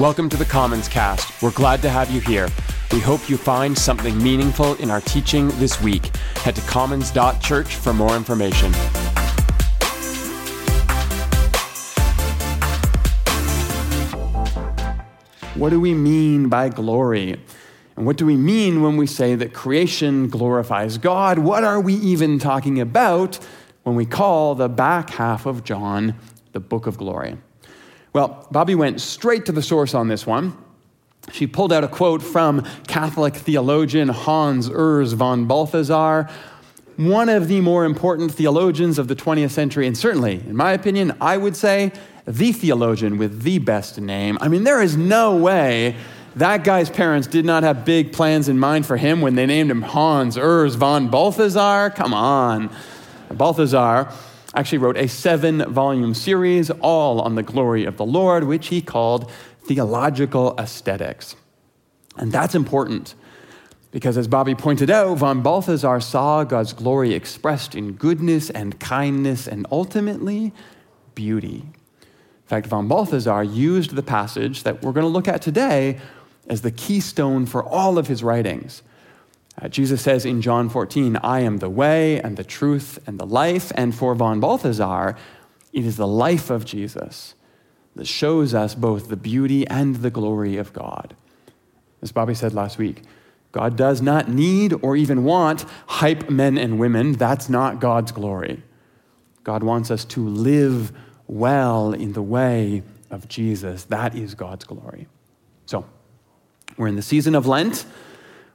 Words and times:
Welcome 0.00 0.30
to 0.30 0.38
the 0.38 0.46
Commons 0.46 0.88
Cast. 0.88 1.42
We're 1.42 1.50
glad 1.50 1.82
to 1.82 1.90
have 1.90 2.10
you 2.10 2.22
here. 2.22 2.48
We 2.90 3.00
hope 3.00 3.28
you 3.28 3.36
find 3.36 3.76
something 3.76 4.16
meaningful 4.16 4.76
in 4.76 4.90
our 4.90 5.02
teaching 5.02 5.48
this 5.58 5.78
week. 5.82 6.16
Head 6.36 6.56
to 6.56 6.62
commons.church 6.62 7.74
for 7.74 7.92
more 7.92 8.16
information. 8.16 8.72
What 15.52 15.68
do 15.68 15.78
we 15.78 15.92
mean 15.92 16.48
by 16.48 16.70
glory? 16.70 17.38
And 17.94 18.06
what 18.06 18.16
do 18.16 18.24
we 18.24 18.36
mean 18.36 18.80
when 18.80 18.96
we 18.96 19.06
say 19.06 19.34
that 19.34 19.52
creation 19.52 20.28
glorifies 20.28 20.96
God? 20.96 21.40
What 21.40 21.62
are 21.62 21.78
we 21.78 21.92
even 21.96 22.38
talking 22.38 22.80
about 22.80 23.38
when 23.82 23.96
we 23.96 24.06
call 24.06 24.54
the 24.54 24.70
back 24.70 25.10
half 25.10 25.44
of 25.44 25.62
John 25.62 26.14
the 26.52 26.60
book 26.60 26.86
of 26.86 26.96
glory? 26.96 27.36
Well, 28.12 28.48
Bobby 28.50 28.74
went 28.74 29.00
straight 29.00 29.46
to 29.46 29.52
the 29.52 29.62
source 29.62 29.94
on 29.94 30.08
this 30.08 30.26
one. 30.26 30.56
She 31.32 31.46
pulled 31.46 31.72
out 31.72 31.84
a 31.84 31.88
quote 31.88 32.22
from 32.22 32.66
Catholic 32.88 33.36
theologian 33.36 34.08
Hans 34.08 34.68
Urs 34.68 35.14
von 35.14 35.46
Balthasar, 35.46 36.28
one 36.96 37.28
of 37.28 37.46
the 37.46 37.60
more 37.60 37.84
important 37.84 38.32
theologians 38.32 38.98
of 38.98 39.06
the 39.06 39.14
20th 39.14 39.50
century, 39.50 39.86
and 39.86 39.96
certainly, 39.96 40.34
in 40.34 40.56
my 40.56 40.72
opinion, 40.72 41.16
I 41.20 41.36
would 41.36 41.56
say 41.56 41.92
the 42.26 42.52
theologian 42.52 43.16
with 43.16 43.42
the 43.42 43.58
best 43.58 44.00
name. 44.00 44.38
I 44.40 44.48
mean, 44.48 44.64
there 44.64 44.82
is 44.82 44.96
no 44.96 45.36
way 45.36 45.94
that 46.36 46.64
guy's 46.64 46.90
parents 46.90 47.26
did 47.26 47.44
not 47.44 47.62
have 47.62 47.84
big 47.84 48.12
plans 48.12 48.48
in 48.48 48.58
mind 48.58 48.86
for 48.86 48.96
him 48.96 49.20
when 49.20 49.34
they 49.34 49.46
named 49.46 49.70
him 49.70 49.82
Hans 49.82 50.36
Urs 50.36 50.76
von 50.76 51.08
Balthasar. 51.08 51.90
Come 51.90 52.14
on. 52.14 52.70
Balthasar 53.32 54.12
actually 54.54 54.78
wrote 54.78 54.96
a 54.96 55.08
seven 55.08 55.72
volume 55.72 56.14
series 56.14 56.70
all 56.70 57.20
on 57.20 57.34
the 57.34 57.42
glory 57.42 57.84
of 57.84 57.96
the 57.96 58.04
Lord, 58.04 58.44
which 58.44 58.68
he 58.68 58.80
called 58.80 59.30
Theological 59.64 60.54
Aesthetics. 60.58 61.36
And 62.16 62.32
that's 62.32 62.54
important 62.54 63.14
because, 63.92 64.16
as 64.16 64.28
Bobby 64.28 64.54
pointed 64.54 64.90
out, 64.90 65.18
von 65.18 65.42
Balthasar 65.42 66.00
saw 66.00 66.44
God's 66.44 66.72
glory 66.72 67.14
expressed 67.14 67.74
in 67.74 67.92
goodness 67.92 68.50
and 68.50 68.78
kindness 68.78 69.46
and 69.46 69.66
ultimately 69.70 70.52
beauty. 71.14 71.64
In 71.64 72.46
fact, 72.46 72.66
von 72.66 72.88
Balthasar 72.88 73.44
used 73.44 73.94
the 73.94 74.02
passage 74.02 74.64
that 74.64 74.82
we're 74.82 74.92
going 74.92 75.06
to 75.06 75.08
look 75.08 75.28
at 75.28 75.42
today 75.42 76.00
as 76.48 76.62
the 76.62 76.70
keystone 76.72 77.46
for 77.46 77.62
all 77.64 77.98
of 77.98 78.08
his 78.08 78.24
writings. 78.24 78.82
Uh, 79.60 79.68
Jesus 79.68 80.02
says 80.02 80.24
in 80.24 80.42
John 80.42 80.68
14, 80.68 81.16
I 81.16 81.40
am 81.40 81.58
the 81.58 81.70
way 81.70 82.20
and 82.20 82.36
the 82.36 82.44
truth 82.44 82.98
and 83.06 83.18
the 83.18 83.26
life. 83.26 83.72
And 83.74 83.94
for 83.94 84.14
von 84.14 84.40
Balthasar, 84.40 85.16
it 85.72 85.84
is 85.84 85.96
the 85.96 86.06
life 86.06 86.50
of 86.50 86.64
Jesus 86.64 87.34
that 87.96 88.06
shows 88.06 88.54
us 88.54 88.74
both 88.74 89.08
the 89.08 89.16
beauty 89.16 89.66
and 89.66 89.96
the 89.96 90.10
glory 90.10 90.56
of 90.56 90.72
God. 90.72 91.14
As 92.02 92.12
Bobby 92.12 92.34
said 92.34 92.54
last 92.54 92.78
week, 92.78 93.02
God 93.52 93.76
does 93.76 94.00
not 94.00 94.28
need 94.28 94.74
or 94.80 94.96
even 94.96 95.24
want 95.24 95.64
hype 95.86 96.30
men 96.30 96.56
and 96.56 96.78
women. 96.78 97.12
That's 97.12 97.48
not 97.48 97.80
God's 97.80 98.12
glory. 98.12 98.62
God 99.42 99.62
wants 99.62 99.90
us 99.90 100.04
to 100.06 100.26
live 100.26 100.92
well 101.26 101.92
in 101.92 102.12
the 102.12 102.22
way 102.22 102.82
of 103.10 103.28
Jesus. 103.28 103.84
That 103.84 104.14
is 104.14 104.34
God's 104.34 104.64
glory. 104.64 105.08
So, 105.66 105.84
we're 106.76 106.86
in 106.86 106.96
the 106.96 107.02
season 107.02 107.34
of 107.34 107.46
Lent. 107.46 107.84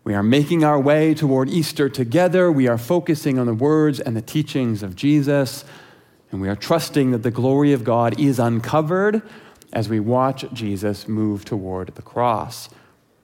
We 0.05 0.13
are 0.13 0.21
making 0.21 0.63
our 0.63 0.79
way 0.79 1.15
toward 1.15 1.49
Easter 1.49 1.89
together. 1.89 2.51
We 2.51 2.67
are 2.67 2.77
focusing 2.77 3.39
on 3.39 3.47
the 3.47 3.55
words 3.55 3.99
and 3.99 4.15
the 4.15 4.21
teachings 4.21 4.83
of 4.83 4.95
Jesus. 4.95 5.65
And 6.31 6.39
we 6.39 6.47
are 6.47 6.55
trusting 6.55 7.09
that 7.09 7.23
the 7.23 7.31
glory 7.31 7.73
of 7.73 7.83
God 7.83 8.19
is 8.19 8.37
uncovered 8.37 9.23
as 9.73 9.89
we 9.89 9.99
watch 9.99 10.45
Jesus 10.53 11.07
move 11.07 11.43
toward 11.43 11.87
the 11.95 12.03
cross. 12.03 12.69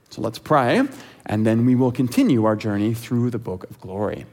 So 0.10 0.24
let's 0.24 0.40
pray, 0.40 0.82
and 1.26 1.46
then 1.46 1.68
we 1.68 1.76
will 1.76 1.92
continue 1.92 2.46
our 2.46 2.56
journey 2.56 2.96
through 2.96 3.30
the 3.30 3.38
book 3.38 3.70
of 3.70 3.80
glory. 3.80 4.26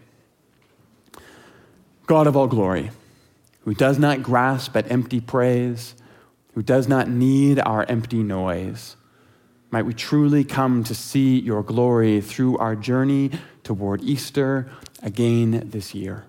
God 2.06 2.26
of 2.26 2.34
all 2.34 2.46
glory, 2.46 2.90
who 3.64 3.74
does 3.74 3.98
not 3.98 4.22
grasp 4.22 4.74
at 4.74 4.90
empty 4.90 5.20
praise, 5.20 5.94
who 6.54 6.62
does 6.62 6.88
not 6.88 7.10
need 7.10 7.60
our 7.60 7.84
empty 7.90 8.22
noise, 8.22 8.96
might 9.70 9.84
we 9.84 9.94
truly 9.94 10.44
come 10.44 10.82
to 10.84 10.94
see 10.94 11.38
your 11.38 11.62
glory 11.62 12.20
through 12.20 12.56
our 12.58 12.74
journey 12.74 13.30
toward 13.62 14.02
Easter 14.02 14.70
again 15.02 15.62
this 15.70 15.94
year. 15.94 16.24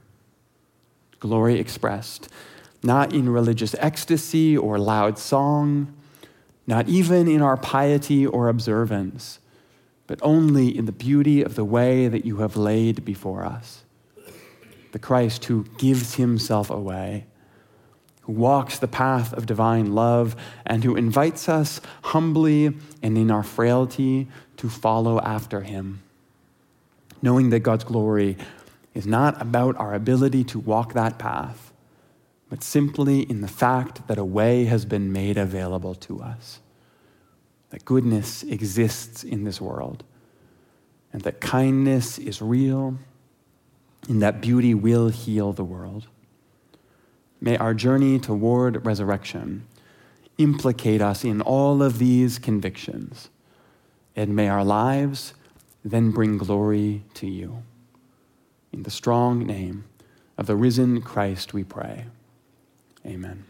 Glory 1.20 1.60
expressed, 1.60 2.30
not 2.84 3.14
in 3.14 3.30
religious 3.30 3.76
ecstasy 3.80 4.58
or 4.58 4.78
loud 4.78 5.18
song, 5.18 5.94
not 6.68 6.88
even 6.88 7.28
in 7.28 7.42
our 7.42 7.58
piety 7.58 8.26
or 8.26 8.48
observance, 8.48 9.40
but 10.06 10.20
only 10.22 10.76
in 10.76 10.86
the 10.86 10.92
beauty 10.92 11.42
of 11.42 11.56
the 11.56 11.66
way 11.66 12.08
that 12.08 12.26
you 12.26 12.38
have 12.38 12.58
laid 12.58 13.06
before 13.06 13.46
us. 13.46 13.84
The 14.92 15.00
Christ 15.00 15.46
who 15.46 15.66
gives 15.78 16.16
himself 16.16 16.70
away 16.70 17.26
who 18.30 18.36
walks 18.36 18.78
the 18.78 18.88
path 18.88 19.34
of 19.34 19.48
divine 19.48 19.96
love, 19.96 20.36
and 20.64 20.84
who 20.84 20.96
invites 20.96 21.50
us 21.50 21.82
humbly 22.04 22.68
and 23.02 23.18
in 23.18 23.32
our 23.32 23.42
frailty 23.42 24.28
to 24.56 24.70
follow 24.70 25.20
after 25.22 25.62
him. 25.62 26.00
Knowing 27.24 27.50
that 27.50 27.62
God's 27.62 27.84
glory 27.84 28.38
is 28.94 29.08
not 29.08 29.42
about 29.42 29.76
our 29.78 29.96
ability 29.96 30.44
to 30.44 30.60
walk 30.60 30.94
that 30.94 31.18
path, 31.18 31.74
but 32.50 32.62
simply 32.64 33.22
in 33.22 33.42
the 33.42 33.48
fact 33.48 34.08
that 34.08 34.20
a 34.20 34.24
way 34.24 34.66
has 34.66 34.86
been 34.86 35.12
made 35.12 35.36
available 35.36 35.96
to 35.96 36.22
us, 36.22 36.60
that 37.72 37.84
goodness 37.84 38.44
exists 38.44 39.24
in 39.24 39.44
this 39.44 39.60
world, 39.60 40.04
and 41.12 41.24
that 41.24 41.42
kindness 41.42 42.20
is 42.20 42.44
real, 42.44 43.00
and 44.08 44.22
that 44.22 44.40
beauty 44.40 44.76
will 44.76 45.10
heal 45.10 45.52
the 45.52 45.64
world. 45.64 46.08
May 47.42 47.58
our 47.58 47.74
journey 47.74 48.20
toward 48.20 48.86
resurrection 48.86 49.66
implicate 50.38 51.02
us 51.02 51.24
in 51.24 51.42
all 51.42 51.82
of 51.84 52.00
these 52.00 52.40
convictions, 52.40 53.30
and 54.16 54.36
may 54.36 54.50
our 54.50 54.64
lives 54.64 55.34
then 55.84 56.12
bring 56.12 56.38
glory 56.38 57.04
to 57.16 57.28
you. 57.28 57.64
In 58.72 58.84
the 58.84 58.92
strong 58.92 59.46
name 59.46 59.86
of 60.38 60.48
the 60.48 60.56
risen 60.56 61.02
Christ, 61.02 61.54
we 61.54 61.64
pray. 61.64 62.06
Amen. 63.06 63.46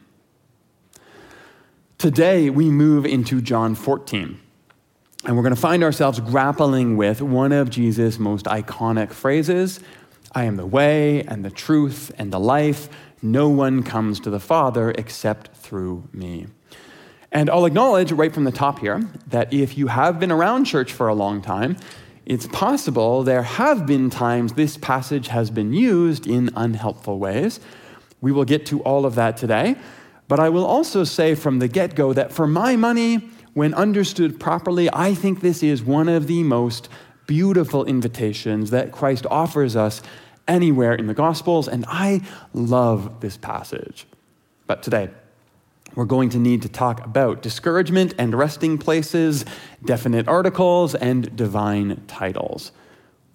Today, 1.98 2.50
we 2.50 2.70
move 2.70 3.06
into 3.06 3.42
John 3.42 3.76
14, 3.76 4.40
and 5.26 5.36
we're 5.36 5.44
going 5.44 5.54
to 5.54 5.60
find 5.60 5.84
ourselves 5.84 6.20
grappling 6.20 6.96
with 6.96 7.22
one 7.22 7.52
of 7.52 7.70
Jesus' 7.70 8.18
most 8.18 8.46
iconic 8.46 9.12
phrases 9.12 9.80
I 10.32 10.44
am 10.44 10.58
the 10.58 10.66
way 10.66 11.24
and 11.24 11.44
the 11.44 11.50
truth 11.50 12.12
and 12.18 12.32
the 12.32 12.40
life. 12.40 12.90
No 13.22 13.50
one 13.50 13.84
comes 13.84 14.20
to 14.22 14.30
the 14.30 14.40
Father 14.40 14.92
except 14.92 15.56
through 15.56 16.08
me. 16.14 16.48
And 17.32 17.50
I'll 17.50 17.66
acknowledge 17.66 18.12
right 18.12 18.34
from 18.34 18.44
the 18.44 18.52
top 18.52 18.80
here 18.80 19.02
that 19.28 19.54
if 19.54 19.78
you 19.78 19.88
have 19.88 20.20
been 20.20 20.32
around 20.32 20.66
church 20.66 20.94
for 20.94 21.08
a 21.08 21.14
long 21.14 21.42
time, 21.42 21.78
it's 22.26 22.48
possible 22.48 23.24
there 23.24 23.44
have 23.44 23.86
been 23.86 24.10
times 24.10 24.54
this 24.54 24.78
passage 24.78 25.28
has 25.28 25.50
been 25.50 25.74
used 25.74 26.28
in 26.28 26.50
unhelpful 26.56 27.20
ways. 27.20 27.60
We 28.22 28.32
will 28.32 28.46
get 28.46 28.66
to 28.68 28.82
all 28.84 29.06
of 29.06 29.16
that 29.16 29.38
today. 29.38 29.76
But 30.28 30.40
I 30.40 30.50
will 30.50 30.66
also 30.66 31.04
say 31.04 31.34
from 31.34 31.58
the 31.58 31.68
get 31.68 31.96
go 31.96 32.14
that 32.14 32.32
for 32.32 32.46
my 32.46 32.76
money, 32.76 33.30
when 33.54 33.74
understood 33.74 34.40
properly, 34.40 34.90
I 34.94 35.16
think 35.16 35.42
this 35.42 35.64
is 35.64 35.84
one 35.84 36.08
of 36.08 36.28
the 36.28 36.44
most 36.44 36.88
beautiful 37.30 37.86
invitations 37.86 38.72
that 38.72 38.92
Christ 38.92 39.24
offers 39.30 39.76
us 39.76 40.02
anywhere 40.48 40.96
in 40.96 41.06
the 41.06 41.14
Gospels, 41.14 41.68
and 41.68 41.86
I 41.88 42.22
love 42.56 43.20
this 43.20 43.38
passage. 43.38 44.08
But 44.66 44.82
today, 44.82 45.12
we're 45.94 46.06
going 46.06 46.30
to 46.30 46.40
need 46.40 46.64
to 46.64 46.70
talk 46.70 47.06
about 47.06 47.44
discouragement 47.44 48.16
and 48.18 48.34
resting 48.34 48.80
places, 48.80 49.46
definite 49.86 50.28
articles, 50.28 50.96
and 50.96 51.36
divine 51.36 52.04
titles. 52.08 52.72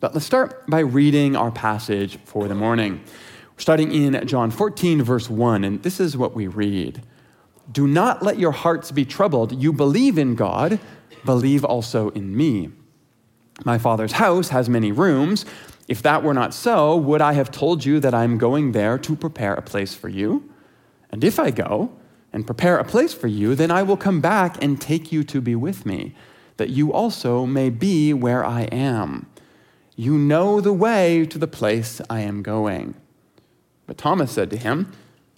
But 0.00 0.12
let's 0.12 0.26
start 0.26 0.66
by 0.66 0.80
reading 0.80 1.36
our 1.36 1.52
passage 1.52 2.18
for 2.24 2.48
the 2.48 2.54
morning. 2.56 2.94
We're 3.54 3.60
starting 3.60 3.92
in 3.92 4.26
John 4.26 4.50
14, 4.50 5.04
verse 5.04 5.30
1, 5.30 5.62
and 5.62 5.84
this 5.84 6.00
is 6.00 6.16
what 6.16 6.34
we 6.34 6.48
read 6.48 7.00
Do 7.70 7.86
not 7.86 8.24
let 8.24 8.40
your 8.40 8.50
hearts 8.50 8.90
be 8.90 9.04
troubled. 9.04 9.52
You 9.62 9.72
believe 9.72 10.18
in 10.18 10.34
God, 10.34 10.80
believe 11.24 11.64
also 11.64 12.08
in 12.08 12.36
me. 12.36 12.72
My 13.64 13.78
Father's 13.78 14.12
house 14.12 14.48
has 14.48 14.68
many 14.68 14.90
rooms. 14.90 15.44
If 15.86 16.02
that 16.02 16.22
were 16.22 16.34
not 16.34 16.54
so, 16.54 16.96
would 16.96 17.20
I 17.20 17.34
have 17.34 17.50
told 17.50 17.84
you 17.84 18.00
that 18.00 18.14
I'm 18.14 18.38
going 18.38 18.72
there 18.72 18.98
to 18.98 19.14
prepare 19.14 19.54
a 19.54 19.62
place 19.62 19.94
for 19.94 20.08
you? 20.08 20.50
And 21.10 21.22
if 21.22 21.38
I 21.38 21.50
go 21.50 21.92
and 22.32 22.46
prepare 22.46 22.78
a 22.78 22.84
place 22.84 23.14
for 23.14 23.28
you, 23.28 23.54
then 23.54 23.70
I 23.70 23.84
will 23.84 23.96
come 23.96 24.20
back 24.20 24.62
and 24.62 24.80
take 24.80 25.12
you 25.12 25.22
to 25.24 25.40
be 25.40 25.54
with 25.54 25.86
me, 25.86 26.14
that 26.56 26.70
you 26.70 26.92
also 26.92 27.46
may 27.46 27.70
be 27.70 28.12
where 28.12 28.44
I 28.44 28.62
am. 28.62 29.26
You 29.94 30.18
know 30.18 30.60
the 30.60 30.72
way 30.72 31.24
to 31.26 31.38
the 31.38 31.46
place 31.46 32.00
I 32.10 32.20
am 32.20 32.42
going. 32.42 32.94
But 33.86 33.98
Thomas 33.98 34.32
said 34.32 34.50
to 34.50 34.56
him, 34.56 34.90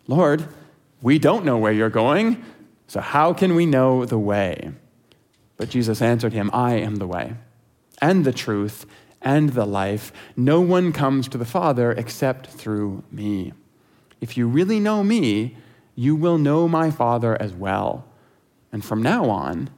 Lord, 0.07 0.49
we 1.03 1.19
don't 1.19 1.45
know 1.45 1.59
where 1.59 1.73
you're 1.73 1.91
going, 1.91 2.43
so 2.87 3.01
how 3.01 3.35
can 3.35 3.55
we 3.55 3.67
know 3.67 4.07
the 4.07 4.19
way? 4.19 4.71
But 5.57 5.69
Jesus 5.69 6.01
answered 6.01 6.33
him, 6.33 6.51
I 6.55 6.75
am 6.75 6.97
the 6.97 7.07
way, 7.07 7.35
and 8.01 8.25
the 8.25 8.33
truth, 8.33 8.87
and 9.23 9.51
the 9.51 9.67
life. 9.67 10.13
No 10.37 10.61
one 10.61 10.93
comes 10.93 11.29
to 11.29 11.39
the 11.39 11.45
Father 11.45 11.93
except 11.93 12.47
through 12.47 13.03
me. 13.11 13.53
If 14.21 14.37
you 14.37 14.47
really 14.47 14.81
know 14.81 15.03
me, 15.03 15.57
you 15.95 16.15
will 16.15 16.39
know 16.39 16.69
my 16.69 16.91
Father 16.91 17.41
as 17.41 17.53
well. 17.53 18.07
And 18.73 18.85
from 18.85 19.03
now 19.03 19.29
on, 19.31 19.71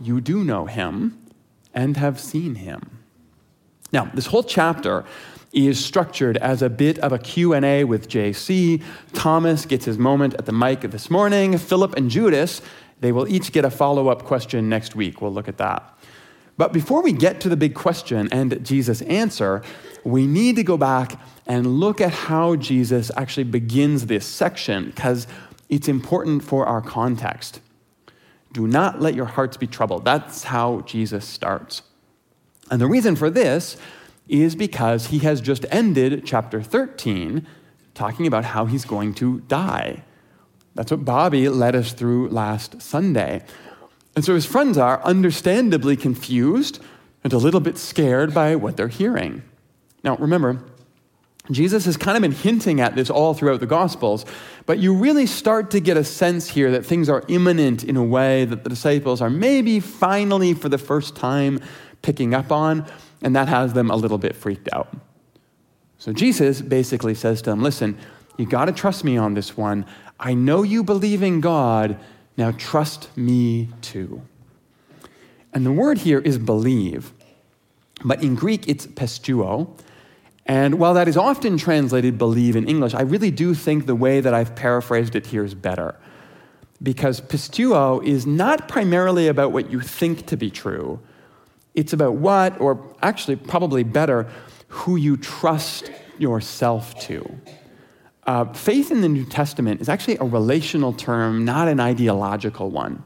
you 0.00 0.20
do 0.20 0.44
know 0.44 0.66
him 0.66 1.18
and 1.74 1.96
have 1.96 2.20
seen 2.20 2.56
him. 2.56 2.98
Now, 3.92 4.10
this 4.14 4.26
whole 4.26 4.42
chapter 4.42 5.04
is 5.52 5.84
structured 5.84 6.36
as 6.38 6.62
a 6.62 6.70
bit 6.70 6.98
of 6.98 7.12
a 7.12 7.18
Q&A 7.18 7.84
with 7.84 8.08
JC. 8.08 8.82
Thomas 9.12 9.66
gets 9.66 9.84
his 9.84 9.98
moment 9.98 10.34
at 10.34 10.46
the 10.46 10.52
mic 10.52 10.80
this 10.80 11.10
morning. 11.10 11.58
Philip 11.58 11.94
and 11.96 12.10
Judas 12.10 12.60
they 13.00 13.12
will 13.12 13.28
each 13.28 13.52
get 13.52 13.66
a 13.66 13.70
follow 13.70 14.08
up 14.08 14.24
question 14.24 14.70
next 14.70 14.96
week. 14.96 15.20
We'll 15.20 15.32
look 15.32 15.46
at 15.46 15.58
that. 15.58 15.93
But 16.56 16.72
before 16.72 17.02
we 17.02 17.12
get 17.12 17.40
to 17.40 17.48
the 17.48 17.56
big 17.56 17.74
question 17.74 18.28
and 18.30 18.64
Jesus' 18.64 19.02
answer, 19.02 19.62
we 20.04 20.26
need 20.26 20.56
to 20.56 20.62
go 20.62 20.76
back 20.76 21.20
and 21.46 21.78
look 21.80 22.00
at 22.00 22.12
how 22.12 22.56
Jesus 22.56 23.10
actually 23.16 23.44
begins 23.44 24.06
this 24.06 24.24
section 24.24 24.86
because 24.86 25.26
it's 25.68 25.88
important 25.88 26.44
for 26.44 26.66
our 26.66 26.80
context. 26.80 27.60
Do 28.52 28.68
not 28.68 29.00
let 29.00 29.14
your 29.14 29.24
hearts 29.24 29.56
be 29.56 29.66
troubled. 29.66 30.04
That's 30.04 30.44
how 30.44 30.82
Jesus 30.82 31.24
starts. 31.24 31.82
And 32.70 32.80
the 32.80 32.86
reason 32.86 33.16
for 33.16 33.28
this 33.28 33.76
is 34.28 34.54
because 34.54 35.08
he 35.08 35.18
has 35.20 35.40
just 35.40 35.66
ended 35.70 36.22
chapter 36.24 36.62
13 36.62 37.46
talking 37.94 38.26
about 38.26 38.44
how 38.44 38.66
he's 38.66 38.84
going 38.84 39.14
to 39.14 39.40
die. 39.40 40.02
That's 40.74 40.90
what 40.90 41.04
Bobby 41.04 41.48
led 41.48 41.76
us 41.76 41.92
through 41.92 42.28
last 42.28 42.80
Sunday. 42.80 43.44
And 44.16 44.24
so 44.24 44.34
his 44.34 44.46
friends 44.46 44.78
are 44.78 45.02
understandably 45.02 45.96
confused 45.96 46.80
and 47.24 47.32
a 47.32 47.38
little 47.38 47.60
bit 47.60 47.78
scared 47.78 48.32
by 48.32 48.54
what 48.56 48.76
they're 48.76 48.88
hearing. 48.88 49.42
Now, 50.02 50.16
remember, 50.16 50.62
Jesus 51.50 51.84
has 51.84 51.96
kind 51.96 52.16
of 52.16 52.22
been 52.22 52.32
hinting 52.32 52.80
at 52.80 52.94
this 52.94 53.10
all 53.10 53.34
throughout 53.34 53.60
the 53.60 53.66
Gospels, 53.66 54.24
but 54.66 54.78
you 54.78 54.94
really 54.94 55.26
start 55.26 55.70
to 55.72 55.80
get 55.80 55.96
a 55.96 56.04
sense 56.04 56.48
here 56.48 56.70
that 56.70 56.86
things 56.86 57.08
are 57.08 57.22
imminent 57.28 57.84
in 57.84 57.96
a 57.96 58.04
way 58.04 58.44
that 58.46 58.64
the 58.64 58.70
disciples 58.70 59.20
are 59.20 59.28
maybe 59.28 59.80
finally 59.80 60.54
for 60.54 60.68
the 60.68 60.78
first 60.78 61.16
time 61.16 61.60
picking 62.00 62.34
up 62.34 62.50
on, 62.50 62.86
and 63.22 63.36
that 63.36 63.48
has 63.48 63.72
them 63.72 63.90
a 63.90 63.96
little 63.96 64.18
bit 64.18 64.34
freaked 64.34 64.68
out. 64.72 64.94
So 65.98 66.12
Jesus 66.12 66.62
basically 66.62 67.14
says 67.14 67.42
to 67.42 67.50
them, 67.50 67.62
Listen, 67.62 67.98
you 68.36 68.46
got 68.46 68.66
to 68.66 68.72
trust 68.72 69.04
me 69.04 69.16
on 69.16 69.34
this 69.34 69.56
one. 69.56 69.86
I 70.18 70.34
know 70.34 70.62
you 70.62 70.82
believe 70.82 71.22
in 71.22 71.40
God, 71.40 71.98
now 72.36 72.52
trust 72.52 73.16
me 73.16 73.68
too. 73.80 74.22
And 75.52 75.64
the 75.64 75.72
word 75.72 75.98
here 75.98 76.18
is 76.18 76.38
believe, 76.38 77.12
but 78.04 78.22
in 78.22 78.34
Greek 78.34 78.68
it's 78.68 78.86
pisteuo. 78.86 79.68
And 80.46 80.78
while 80.78 80.94
that 80.94 81.08
is 81.08 81.16
often 81.16 81.56
translated 81.56 82.18
believe 82.18 82.56
in 82.56 82.68
English, 82.68 82.92
I 82.92 83.02
really 83.02 83.30
do 83.30 83.54
think 83.54 83.86
the 83.86 83.94
way 83.94 84.20
that 84.20 84.34
I've 84.34 84.54
paraphrased 84.54 85.14
it 85.14 85.26
here 85.26 85.44
is 85.44 85.54
better. 85.54 85.94
Because 86.82 87.20
pisteuo 87.20 88.04
is 88.04 88.26
not 88.26 88.68
primarily 88.68 89.28
about 89.28 89.52
what 89.52 89.70
you 89.70 89.80
think 89.80 90.26
to 90.26 90.36
be 90.36 90.50
true, 90.50 91.00
it's 91.74 91.92
about 91.92 92.14
what, 92.14 92.60
or 92.60 92.78
actually, 93.00 93.36
probably 93.36 93.84
better, 93.84 94.28
who 94.68 94.96
you 94.96 95.16
trust 95.16 95.90
yourself 96.18 96.98
to. 97.00 97.40
Uh, 98.26 98.52
faith 98.52 98.90
in 98.90 99.02
the 99.02 99.08
New 99.08 99.24
Testament 99.24 99.80
is 99.80 99.88
actually 99.88 100.16
a 100.16 100.24
relational 100.24 100.92
term, 100.92 101.44
not 101.44 101.68
an 101.68 101.78
ideological 101.78 102.70
one. 102.70 103.02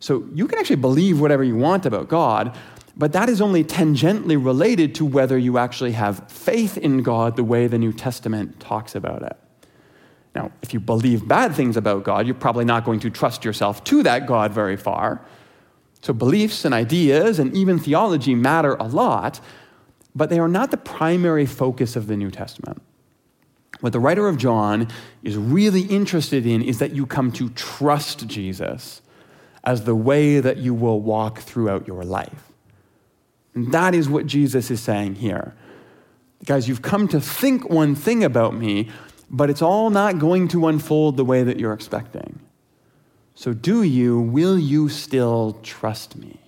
So 0.00 0.26
you 0.34 0.48
can 0.48 0.58
actually 0.58 0.76
believe 0.76 1.20
whatever 1.20 1.44
you 1.44 1.56
want 1.56 1.86
about 1.86 2.08
God, 2.08 2.56
but 2.96 3.12
that 3.12 3.28
is 3.28 3.40
only 3.40 3.62
tangentially 3.62 4.42
related 4.42 4.94
to 4.96 5.04
whether 5.04 5.38
you 5.38 5.58
actually 5.58 5.92
have 5.92 6.30
faith 6.30 6.76
in 6.76 7.02
God 7.02 7.36
the 7.36 7.44
way 7.44 7.66
the 7.66 7.78
New 7.78 7.92
Testament 7.92 8.58
talks 8.58 8.94
about 8.94 9.22
it. 9.22 9.36
Now, 10.34 10.50
if 10.62 10.72
you 10.72 10.80
believe 10.80 11.28
bad 11.28 11.54
things 11.54 11.76
about 11.76 12.04
God, 12.04 12.26
you're 12.26 12.34
probably 12.34 12.64
not 12.64 12.84
going 12.84 13.00
to 13.00 13.10
trust 13.10 13.44
yourself 13.44 13.84
to 13.84 14.02
that 14.02 14.26
God 14.26 14.52
very 14.52 14.76
far. 14.76 15.24
So 16.00 16.12
beliefs 16.12 16.64
and 16.64 16.74
ideas 16.74 17.38
and 17.38 17.54
even 17.54 17.78
theology 17.78 18.34
matter 18.34 18.74
a 18.74 18.84
lot, 18.84 19.40
but 20.14 20.30
they 20.30 20.38
are 20.38 20.48
not 20.48 20.70
the 20.70 20.76
primary 20.78 21.46
focus 21.46 21.96
of 21.96 22.06
the 22.06 22.16
New 22.16 22.30
Testament. 22.30 22.82
What 23.82 23.92
the 23.92 23.98
writer 23.98 24.28
of 24.28 24.38
John 24.38 24.86
is 25.24 25.36
really 25.36 25.82
interested 25.82 26.46
in 26.46 26.62
is 26.62 26.78
that 26.78 26.92
you 26.92 27.04
come 27.04 27.32
to 27.32 27.48
trust 27.50 28.28
Jesus 28.28 29.02
as 29.64 29.82
the 29.82 29.96
way 29.96 30.38
that 30.38 30.58
you 30.58 30.72
will 30.72 31.00
walk 31.00 31.40
throughout 31.40 31.88
your 31.88 32.04
life. 32.04 32.52
And 33.56 33.72
that 33.72 33.92
is 33.92 34.08
what 34.08 34.26
Jesus 34.26 34.70
is 34.70 34.80
saying 34.80 35.16
here. 35.16 35.56
Guys, 36.44 36.68
you've 36.68 36.82
come 36.82 37.08
to 37.08 37.20
think 37.20 37.70
one 37.70 37.96
thing 37.96 38.22
about 38.22 38.54
me, 38.54 38.88
but 39.28 39.50
it's 39.50 39.62
all 39.62 39.90
not 39.90 40.20
going 40.20 40.46
to 40.48 40.68
unfold 40.68 41.16
the 41.16 41.24
way 41.24 41.42
that 41.42 41.58
you're 41.58 41.72
expecting. 41.72 42.38
So, 43.34 43.52
do 43.52 43.82
you, 43.82 44.20
will 44.20 44.60
you 44.60 44.90
still 44.90 45.58
trust 45.64 46.14
me? 46.14 46.38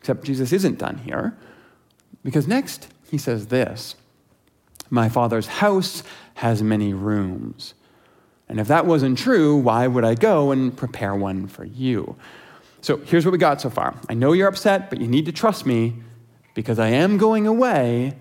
Except 0.00 0.24
Jesus 0.24 0.54
isn't 0.54 0.78
done 0.78 0.96
here, 1.04 1.36
because 2.24 2.48
next 2.48 2.88
he 3.10 3.18
says 3.18 3.48
this 3.48 3.94
my 4.90 5.08
Father's 5.08 5.46
house 5.46 6.02
has 6.34 6.62
many 6.62 6.92
rooms. 6.92 7.74
And 8.48 8.58
if 8.58 8.68
that 8.68 8.86
wasn't 8.86 9.18
true, 9.18 9.56
why 9.56 9.86
would 9.86 10.04
I 10.04 10.14
go 10.14 10.50
and 10.50 10.74
prepare 10.74 11.14
one 11.14 11.46
for 11.46 11.64
you? 11.64 12.16
So 12.80 12.96
here's 12.98 13.24
what 13.24 13.32
we 13.32 13.38
got 13.38 13.60
so 13.60 13.70
far. 13.70 13.94
I 14.08 14.14
know 14.14 14.32
you're 14.32 14.48
upset, 14.48 14.88
but 14.88 15.00
you 15.00 15.08
need 15.08 15.26
to 15.26 15.32
trust 15.32 15.66
me 15.66 15.94
because 16.54 16.78
I 16.78 16.88
am 16.88 17.18
going 17.18 17.46
away, 17.46 18.16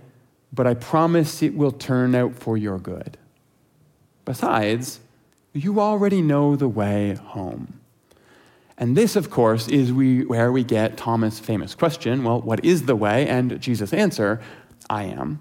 but 0.51 0.67
I 0.67 0.73
promise 0.73 1.41
it 1.41 1.55
will 1.55 1.71
turn 1.71 2.15
out 2.15 2.35
for 2.35 2.57
your 2.57 2.77
good. 2.79 3.17
Besides, 4.25 4.99
you 5.53 5.79
already 5.79 6.21
know 6.21 6.55
the 6.55 6.67
way 6.67 7.15
home. 7.15 7.79
And 8.77 8.95
this, 8.95 9.15
of 9.15 9.29
course, 9.29 9.67
is 9.67 9.91
we, 9.91 10.23
where 10.25 10.51
we 10.51 10.63
get 10.63 10.97
Thomas' 10.97 11.39
famous 11.39 11.73
question 11.73 12.23
well, 12.23 12.41
what 12.41 12.63
is 12.63 12.85
the 12.85 12.95
way? 12.95 13.27
And 13.27 13.59
Jesus' 13.59 13.93
answer, 13.93 14.41
I 14.89 15.03
am. 15.05 15.39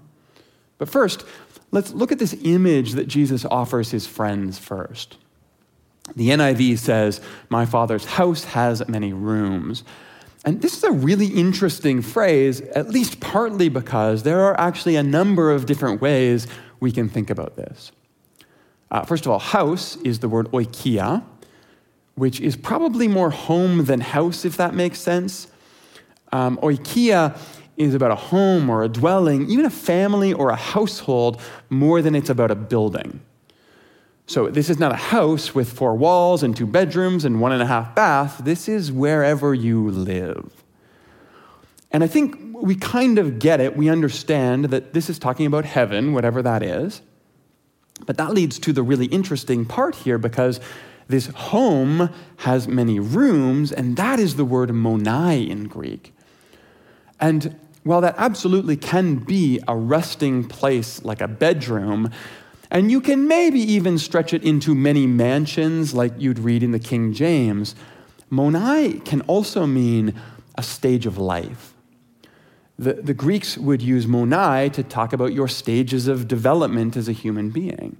But 0.77 0.89
first, 0.89 1.23
let's 1.71 1.91
look 1.93 2.11
at 2.11 2.19
this 2.19 2.35
image 2.43 2.93
that 2.93 3.07
Jesus 3.07 3.45
offers 3.45 3.91
his 3.91 4.07
friends 4.07 4.57
first. 4.59 5.17
The 6.15 6.29
NIV 6.29 6.77
says, 6.77 7.21
My 7.49 7.65
father's 7.65 8.05
house 8.05 8.45
has 8.45 8.87
many 8.87 9.13
rooms. 9.13 9.83
And 10.45 10.61
this 10.61 10.77
is 10.77 10.83
a 10.83 10.91
really 10.91 11.27
interesting 11.27 12.01
phrase, 12.01 12.61
at 12.61 12.89
least 12.89 13.19
partly 13.19 13.67
because 13.67 14.23
there 14.23 14.41
are 14.41 14.57
actually 14.59 14.95
a 14.95 15.03
number 15.03 15.51
of 15.51 15.65
different 15.65 15.99
ways 15.99 16.47
we 16.79 16.91
can 16.91 17.09
think 17.09 17.29
about 17.29 17.57
this. 17.57 17.91
Uh, 18.89 19.03
first 19.03 19.25
of 19.25 19.31
all, 19.31 19.39
house 19.39 19.97
is 19.97 20.19
the 20.19 20.29
word 20.29 20.49
oikia, 20.51 21.23
which 22.15 22.39
is 22.39 22.55
probably 22.55 23.07
more 23.07 23.29
home 23.29 23.85
than 23.85 23.99
house, 23.99 24.45
if 24.45 24.55
that 24.57 24.73
makes 24.73 24.99
sense. 24.99 25.47
Um, 26.31 26.57
oikia 26.57 27.37
is 27.77 27.93
about 27.93 28.11
a 28.11 28.15
home 28.15 28.69
or 28.69 28.83
a 28.83 28.89
dwelling, 28.89 29.49
even 29.49 29.63
a 29.63 29.69
family 29.69 30.33
or 30.33 30.49
a 30.49 30.55
household, 30.55 31.39
more 31.69 32.01
than 32.01 32.15
it's 32.15 32.29
about 32.29 32.51
a 32.51 32.55
building. 32.55 33.21
So, 34.25 34.49
this 34.49 34.69
is 34.69 34.77
not 34.77 34.91
a 34.91 34.97
house 34.97 35.55
with 35.55 35.71
four 35.71 35.95
walls 35.95 36.43
and 36.43 36.55
two 36.55 36.67
bedrooms 36.67 37.23
and 37.23 37.39
one 37.39 37.53
and 37.53 37.61
a 37.61 37.65
half 37.65 37.95
baths. 37.95 38.39
This 38.39 38.67
is 38.67 38.91
wherever 38.91 39.53
you 39.53 39.89
live. 39.89 40.51
And 41.91 42.03
I 42.03 42.07
think 42.07 42.35
we 42.53 42.75
kind 42.75 43.19
of 43.19 43.39
get 43.39 43.61
it. 43.61 43.77
We 43.77 43.89
understand 43.89 44.65
that 44.65 44.93
this 44.93 45.09
is 45.09 45.17
talking 45.17 45.45
about 45.45 45.63
heaven, 45.63 46.11
whatever 46.11 46.41
that 46.41 46.61
is. 46.61 47.01
But 48.05 48.17
that 48.17 48.33
leads 48.33 48.59
to 48.59 48.73
the 48.73 48.83
really 48.83 49.05
interesting 49.05 49.65
part 49.65 49.95
here 49.95 50.17
because 50.17 50.59
this 51.07 51.27
home 51.27 52.09
has 52.37 52.67
many 52.67 52.99
rooms, 52.99 53.71
and 53.71 53.95
that 53.95 54.19
is 54.19 54.35
the 54.35 54.43
word 54.43 54.69
monai 54.71 55.47
in 55.47 55.67
Greek. 55.67 56.13
And 57.19 57.57
well, 57.87 58.01
that 58.01 58.15
absolutely 58.17 58.75
can 58.77 59.15
be 59.15 59.59
a 59.67 59.75
resting 59.75 60.43
place 60.43 61.03
like 61.03 61.21
a 61.21 61.27
bedroom, 61.27 62.11
and 62.69 62.91
you 62.91 62.99
can 62.99 63.27
maybe 63.27 63.59
even 63.59 63.97
stretch 63.97 64.33
it 64.33 64.43
into 64.43 64.75
many 64.75 65.07
mansions 65.07 65.93
like 65.93 66.13
you'd 66.17 66.39
read 66.39 66.63
in 66.63 66.71
the 66.71 66.79
King 66.79 67.13
James. 67.13 67.75
Monai 68.29 69.03
can 69.05 69.21
also 69.21 69.65
mean 69.65 70.13
a 70.57 70.63
stage 70.63 71.05
of 71.05 71.17
life. 71.17 71.73
The, 72.77 72.93
the 72.93 73.13
Greeks 73.13 73.57
would 73.57 73.81
use 73.81 74.05
monai 74.05 74.71
to 74.73 74.83
talk 74.83 75.13
about 75.13 75.33
your 75.33 75.47
stages 75.47 76.07
of 76.07 76.27
development 76.27 76.95
as 76.95 77.07
a 77.07 77.13
human 77.13 77.49
being. 77.49 77.97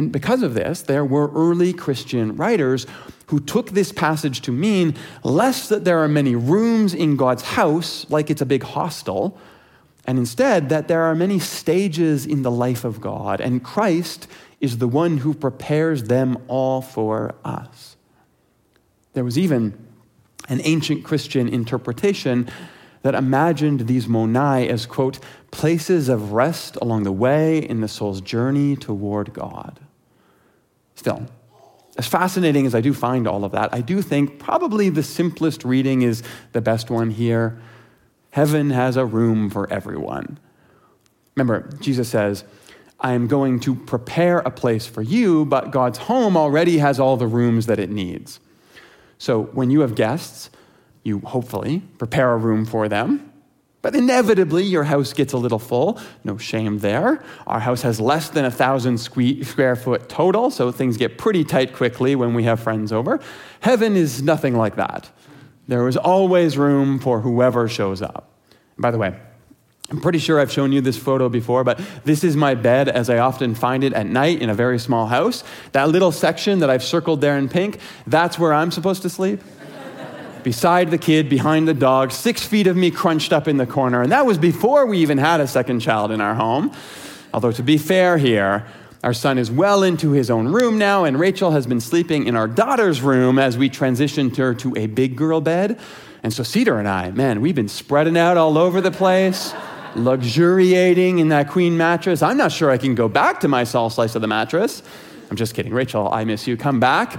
And 0.00 0.10
because 0.10 0.42
of 0.42 0.54
this, 0.54 0.80
there 0.80 1.04
were 1.04 1.30
early 1.32 1.74
Christian 1.74 2.34
writers 2.34 2.86
who 3.26 3.38
took 3.38 3.72
this 3.72 3.92
passage 3.92 4.40
to 4.40 4.50
mean 4.50 4.94
less 5.22 5.68
that 5.68 5.84
there 5.84 5.98
are 5.98 6.08
many 6.08 6.34
rooms 6.34 6.94
in 6.94 7.16
God's 7.16 7.42
house, 7.42 8.08
like 8.08 8.30
it's 8.30 8.40
a 8.40 8.46
big 8.46 8.62
hostel, 8.62 9.36
and 10.06 10.18
instead 10.18 10.70
that 10.70 10.88
there 10.88 11.02
are 11.02 11.14
many 11.14 11.38
stages 11.38 12.24
in 12.24 12.40
the 12.40 12.50
life 12.50 12.82
of 12.82 13.02
God, 13.02 13.42
and 13.42 13.62
Christ 13.62 14.26
is 14.58 14.78
the 14.78 14.88
one 14.88 15.18
who 15.18 15.34
prepares 15.34 16.04
them 16.04 16.38
all 16.48 16.80
for 16.80 17.34
us. 17.44 17.98
There 19.12 19.22
was 19.22 19.36
even 19.36 19.76
an 20.48 20.62
ancient 20.64 21.04
Christian 21.04 21.46
interpretation 21.46 22.48
that 23.02 23.14
imagined 23.14 23.80
these 23.80 24.06
monai 24.06 24.66
as, 24.66 24.86
quote, 24.86 25.18
places 25.50 26.08
of 26.08 26.32
rest 26.32 26.78
along 26.80 27.02
the 27.02 27.12
way 27.12 27.58
in 27.58 27.82
the 27.82 27.88
soul's 27.88 28.22
journey 28.22 28.76
toward 28.76 29.34
God. 29.34 29.78
Still, 31.00 31.26
as 31.96 32.06
fascinating 32.06 32.66
as 32.66 32.74
I 32.74 32.82
do 32.82 32.92
find 32.92 33.26
all 33.26 33.42
of 33.42 33.52
that, 33.52 33.72
I 33.72 33.80
do 33.80 34.02
think 34.02 34.38
probably 34.38 34.90
the 34.90 35.02
simplest 35.02 35.64
reading 35.64 36.02
is 36.02 36.22
the 36.52 36.60
best 36.60 36.90
one 36.90 37.08
here. 37.08 37.58
Heaven 38.32 38.68
has 38.68 38.98
a 38.98 39.06
room 39.06 39.48
for 39.48 39.66
everyone. 39.72 40.38
Remember, 41.34 41.70
Jesus 41.80 42.10
says, 42.10 42.44
I 43.00 43.14
am 43.14 43.28
going 43.28 43.60
to 43.60 43.74
prepare 43.74 44.40
a 44.40 44.50
place 44.50 44.86
for 44.86 45.00
you, 45.00 45.46
but 45.46 45.70
God's 45.70 45.96
home 45.96 46.36
already 46.36 46.76
has 46.76 47.00
all 47.00 47.16
the 47.16 47.26
rooms 47.26 47.64
that 47.64 47.78
it 47.78 47.88
needs. 47.88 48.40
So 49.16 49.44
when 49.44 49.70
you 49.70 49.80
have 49.80 49.94
guests, 49.94 50.50
you 51.02 51.20
hopefully 51.20 51.82
prepare 51.96 52.34
a 52.34 52.36
room 52.36 52.66
for 52.66 52.90
them. 52.90 53.29
But 53.82 53.96
inevitably, 53.96 54.64
your 54.64 54.84
house 54.84 55.12
gets 55.14 55.32
a 55.32 55.38
little 55.38 55.58
full. 55.58 55.98
No 56.22 56.36
shame 56.36 56.80
there. 56.80 57.22
Our 57.46 57.60
house 57.60 57.82
has 57.82 57.98
less 57.98 58.28
than 58.28 58.44
a 58.44 58.50
thousand 58.50 58.98
square 58.98 59.76
foot 59.76 60.08
total, 60.08 60.50
so 60.50 60.70
things 60.70 60.98
get 60.98 61.16
pretty 61.16 61.44
tight 61.44 61.72
quickly 61.72 62.14
when 62.14 62.34
we 62.34 62.44
have 62.44 62.60
friends 62.60 62.92
over. 62.92 63.20
Heaven 63.60 63.96
is 63.96 64.22
nothing 64.22 64.54
like 64.54 64.76
that. 64.76 65.10
There 65.66 65.88
is 65.88 65.96
always 65.96 66.58
room 66.58 66.98
for 66.98 67.20
whoever 67.20 67.68
shows 67.68 68.02
up. 68.02 68.28
by 68.76 68.90
the 68.90 68.98
way, 68.98 69.18
I'm 69.90 70.00
pretty 70.00 70.18
sure 70.18 70.38
I've 70.38 70.52
shown 70.52 70.72
you 70.72 70.80
this 70.80 70.96
photo 70.96 71.28
before, 71.28 71.64
but 71.64 71.80
this 72.04 72.22
is 72.22 72.36
my 72.36 72.54
bed 72.54 72.88
as 72.88 73.10
I 73.10 73.18
often 73.18 73.54
find 73.54 73.82
it 73.82 73.92
at 73.92 74.06
night 74.06 74.40
in 74.40 74.48
a 74.48 74.54
very 74.54 74.78
small 74.78 75.06
house. 75.06 75.42
That 75.72 75.88
little 75.88 76.12
section 76.12 76.60
that 76.60 76.70
I've 76.70 76.84
circled 76.84 77.20
there 77.20 77.36
in 77.36 77.48
pink, 77.48 77.78
that's 78.06 78.38
where 78.38 78.52
I'm 78.52 78.70
supposed 78.70 79.02
to 79.02 79.10
sleep 79.10 79.40
beside 80.44 80.90
the 80.90 80.98
kid, 80.98 81.28
behind 81.28 81.68
the 81.68 81.74
dog, 81.74 82.12
six 82.12 82.44
feet 82.44 82.66
of 82.66 82.76
me 82.76 82.90
crunched 82.90 83.32
up 83.32 83.48
in 83.48 83.56
the 83.56 83.66
corner. 83.66 84.02
And 84.02 84.12
that 84.12 84.26
was 84.26 84.38
before 84.38 84.86
we 84.86 84.98
even 84.98 85.18
had 85.18 85.40
a 85.40 85.46
second 85.46 85.80
child 85.80 86.10
in 86.10 86.20
our 86.20 86.34
home. 86.34 86.72
Although, 87.32 87.52
to 87.52 87.62
be 87.62 87.78
fair 87.78 88.18
here, 88.18 88.66
our 89.02 89.14
son 89.14 89.38
is 89.38 89.50
well 89.50 89.82
into 89.82 90.10
his 90.10 90.30
own 90.30 90.48
room 90.48 90.76
now, 90.76 91.04
and 91.04 91.18
Rachel 91.18 91.52
has 91.52 91.66
been 91.66 91.80
sleeping 91.80 92.26
in 92.26 92.36
our 92.36 92.48
daughter's 92.48 93.00
room 93.00 93.38
as 93.38 93.56
we 93.56 93.70
transitioned 93.70 94.36
her 94.36 94.54
to 94.54 94.76
a 94.76 94.86
big 94.86 95.16
girl 95.16 95.40
bed. 95.40 95.78
And 96.22 96.32
so, 96.32 96.42
Cedar 96.42 96.78
and 96.78 96.86
I, 96.86 97.10
man, 97.10 97.40
we've 97.40 97.54
been 97.54 97.68
spreading 97.68 98.18
out 98.18 98.36
all 98.36 98.58
over 98.58 98.80
the 98.80 98.90
place, 98.90 99.54
luxuriating 99.94 101.18
in 101.18 101.28
that 101.30 101.48
queen 101.48 101.76
mattress. 101.76 102.22
I'm 102.22 102.36
not 102.36 102.52
sure 102.52 102.70
I 102.70 102.76
can 102.76 102.94
go 102.94 103.08
back 103.08 103.40
to 103.40 103.48
my 103.48 103.64
small 103.64 103.88
slice 103.88 104.14
of 104.14 104.22
the 104.22 104.28
mattress. 104.28 104.82
I'm 105.30 105.36
just 105.36 105.54
kidding. 105.54 105.72
Rachel, 105.72 106.12
I 106.12 106.24
miss 106.24 106.46
you. 106.46 106.56
Come 106.56 106.78
back. 106.78 107.18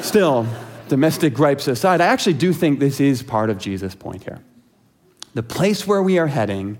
Still, 0.00 0.46
domestic 0.88 1.34
gripes 1.34 1.68
aside, 1.68 2.00
I 2.00 2.06
actually 2.06 2.34
do 2.34 2.52
think 2.52 2.78
this 2.78 3.00
is 3.00 3.22
part 3.22 3.50
of 3.50 3.58
Jesus' 3.58 3.94
point 3.94 4.24
here. 4.24 4.40
The 5.34 5.42
place 5.42 5.86
where 5.86 6.02
we 6.02 6.18
are 6.18 6.28
heading 6.28 6.78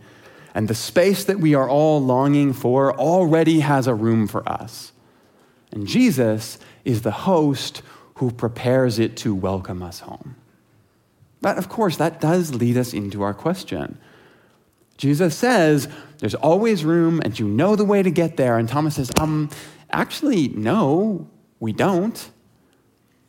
and 0.54 0.68
the 0.68 0.74
space 0.74 1.24
that 1.24 1.38
we 1.38 1.54
are 1.54 1.68
all 1.68 2.02
longing 2.02 2.52
for 2.52 2.98
already 2.98 3.60
has 3.60 3.86
a 3.86 3.94
room 3.94 4.26
for 4.26 4.48
us. 4.48 4.92
And 5.72 5.86
Jesus 5.86 6.58
is 6.84 7.02
the 7.02 7.10
host 7.10 7.82
who 8.14 8.30
prepares 8.30 8.98
it 8.98 9.16
to 9.18 9.34
welcome 9.34 9.82
us 9.82 10.00
home. 10.00 10.36
But 11.42 11.58
of 11.58 11.68
course, 11.68 11.98
that 11.98 12.20
does 12.20 12.54
lead 12.54 12.78
us 12.78 12.94
into 12.94 13.22
our 13.22 13.34
question. 13.34 13.98
Jesus 14.96 15.36
says, 15.36 15.88
There's 16.18 16.34
always 16.34 16.84
room, 16.84 17.20
and 17.22 17.38
you 17.38 17.46
know 17.46 17.76
the 17.76 17.84
way 17.84 18.02
to 18.02 18.10
get 18.10 18.38
there. 18.38 18.56
And 18.56 18.68
Thomas 18.68 18.96
says, 18.96 19.12
Um, 19.20 19.50
actually, 19.90 20.48
no, 20.48 21.28
we 21.60 21.72
don't. 21.72 22.30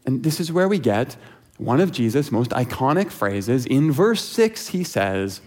And 0.08 0.24
this 0.24 0.40
is 0.40 0.52
where 0.52 0.70
we 0.70 0.80
get 0.80 1.18
one 1.58 1.82
of 1.82 1.92
Jesus' 1.92 2.32
most 2.32 2.52
iconic 2.52 3.12
phrases. 3.12 3.66
In 3.66 3.92
verse 3.92 4.24
6, 4.24 4.70
he 4.70 4.84
says, 4.84 5.42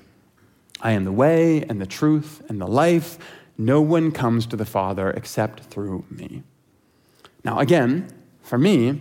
I 0.82 0.92
am 0.92 1.04
the 1.04 1.12
way 1.12 1.62
and 1.62 1.80
the 1.80 1.86
truth 1.86 2.42
and 2.48 2.60
the 2.60 2.66
life. 2.66 3.18
No 3.56 3.80
one 3.80 4.12
comes 4.12 4.46
to 4.46 4.56
the 4.56 4.64
Father 4.66 5.10
except 5.10 5.64
through 5.64 6.04
me. 6.10 6.42
Now, 7.42 7.58
again, 7.58 8.12
for 8.42 8.58
me, 8.58 9.00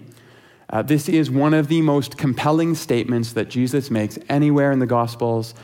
uh, 0.69 0.81
this 0.81 1.09
is 1.09 1.29
one 1.29 1.53
of 1.53 1.67
the 1.67 1.81
most 1.81 2.17
compelling 2.17 2.75
statements 2.75 3.33
that 3.33 3.49
Jesus 3.49 3.91
makes 3.91 4.17
anywhere 4.29 4.71
in 4.71 4.79
the 4.79 4.85
Gospels, 4.85 5.55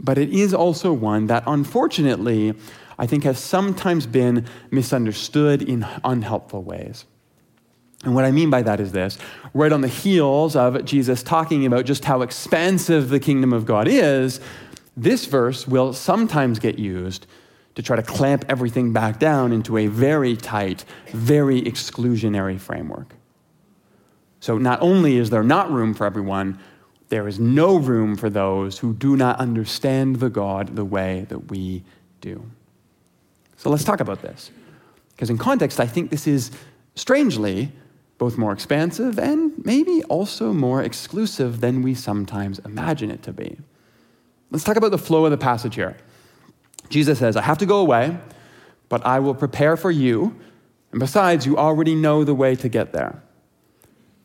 but 0.00 0.18
it 0.18 0.30
is 0.30 0.52
also 0.52 0.92
one 0.92 1.26
that, 1.26 1.44
unfortunately, 1.46 2.54
I 2.98 3.06
think 3.06 3.24
has 3.24 3.38
sometimes 3.38 4.06
been 4.06 4.46
misunderstood 4.70 5.62
in 5.62 5.86
unhelpful 6.02 6.62
ways. 6.62 7.04
And 8.04 8.14
what 8.14 8.24
I 8.24 8.30
mean 8.30 8.50
by 8.50 8.62
that 8.62 8.80
is 8.80 8.92
this 8.92 9.18
right 9.54 9.72
on 9.72 9.80
the 9.80 9.88
heels 9.88 10.54
of 10.54 10.84
Jesus 10.84 11.22
talking 11.22 11.66
about 11.66 11.84
just 11.84 12.04
how 12.04 12.22
expansive 12.22 13.08
the 13.08 13.18
kingdom 13.18 13.52
of 13.52 13.66
God 13.66 13.88
is, 13.88 14.40
this 14.96 15.26
verse 15.26 15.66
will 15.66 15.92
sometimes 15.92 16.58
get 16.58 16.78
used 16.78 17.26
to 17.74 17.82
try 17.82 17.96
to 17.96 18.02
clamp 18.02 18.44
everything 18.48 18.92
back 18.92 19.18
down 19.18 19.52
into 19.52 19.76
a 19.78 19.86
very 19.86 20.36
tight, 20.36 20.84
very 21.12 21.62
exclusionary 21.62 22.58
framework. 22.58 23.14
So 24.40 24.58
not 24.58 24.80
only 24.80 25.16
is 25.16 25.30
there 25.30 25.44
not 25.44 25.70
room 25.70 25.94
for 25.94 26.04
everyone, 26.04 26.58
there 27.08 27.26
is 27.26 27.38
no 27.38 27.76
room 27.76 28.16
for 28.16 28.28
those 28.28 28.78
who 28.78 28.94
do 28.94 29.16
not 29.16 29.38
understand 29.38 30.16
the 30.16 30.28
God 30.28 30.76
the 30.76 30.84
way 30.84 31.26
that 31.28 31.50
we 31.50 31.84
do. 32.20 32.50
So 33.56 33.70
let's 33.70 33.84
talk 33.84 34.00
about 34.00 34.22
this. 34.22 34.50
Because 35.10 35.30
in 35.30 35.38
context, 35.38 35.80
I 35.80 35.86
think 35.86 36.10
this 36.10 36.26
is 36.26 36.50
strangely 36.94 37.72
both 38.18 38.36
more 38.36 38.52
expansive 38.52 39.18
and 39.18 39.52
maybe 39.64 40.02
also 40.04 40.52
more 40.52 40.82
exclusive 40.82 41.60
than 41.60 41.82
we 41.82 41.94
sometimes 41.94 42.58
imagine 42.60 43.10
it 43.10 43.22
to 43.22 43.32
be. 43.32 43.56
Let's 44.50 44.64
talk 44.64 44.76
about 44.76 44.90
the 44.90 44.98
flow 44.98 45.24
of 45.24 45.30
the 45.30 45.38
passage 45.38 45.76
here. 45.76 45.96
Jesus 46.88 47.18
says, 47.18 47.36
I 47.36 47.42
have 47.42 47.58
to 47.58 47.66
go 47.66 47.78
away, 47.78 48.18
but 48.88 49.04
I 49.06 49.20
will 49.20 49.34
prepare 49.34 49.76
for 49.76 49.90
you. 49.90 50.36
And 50.90 51.00
besides, 51.00 51.46
you 51.46 51.56
already 51.56 51.94
know 51.94 52.24
the 52.24 52.34
way 52.34 52.56
to 52.56 52.68
get 52.68 52.92
there. 52.92 53.22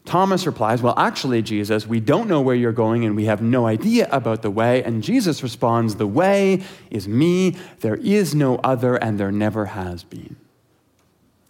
Thomas 0.05 0.45
replies, 0.45 0.81
Well, 0.81 0.95
actually, 0.97 1.41
Jesus, 1.41 1.87
we 1.87 1.99
don't 1.99 2.27
know 2.27 2.41
where 2.41 2.55
you're 2.55 2.71
going 2.71 3.05
and 3.05 3.15
we 3.15 3.25
have 3.25 3.41
no 3.41 3.67
idea 3.67 4.07
about 4.11 4.41
the 4.41 4.51
way. 4.51 4.83
And 4.83 5.03
Jesus 5.03 5.43
responds, 5.43 5.95
The 5.95 6.07
way 6.07 6.63
is 6.89 7.07
me. 7.07 7.57
There 7.79 7.95
is 7.95 8.33
no 8.33 8.57
other 8.57 8.95
and 8.95 9.19
there 9.19 9.31
never 9.31 9.65
has 9.65 10.03
been. 10.03 10.35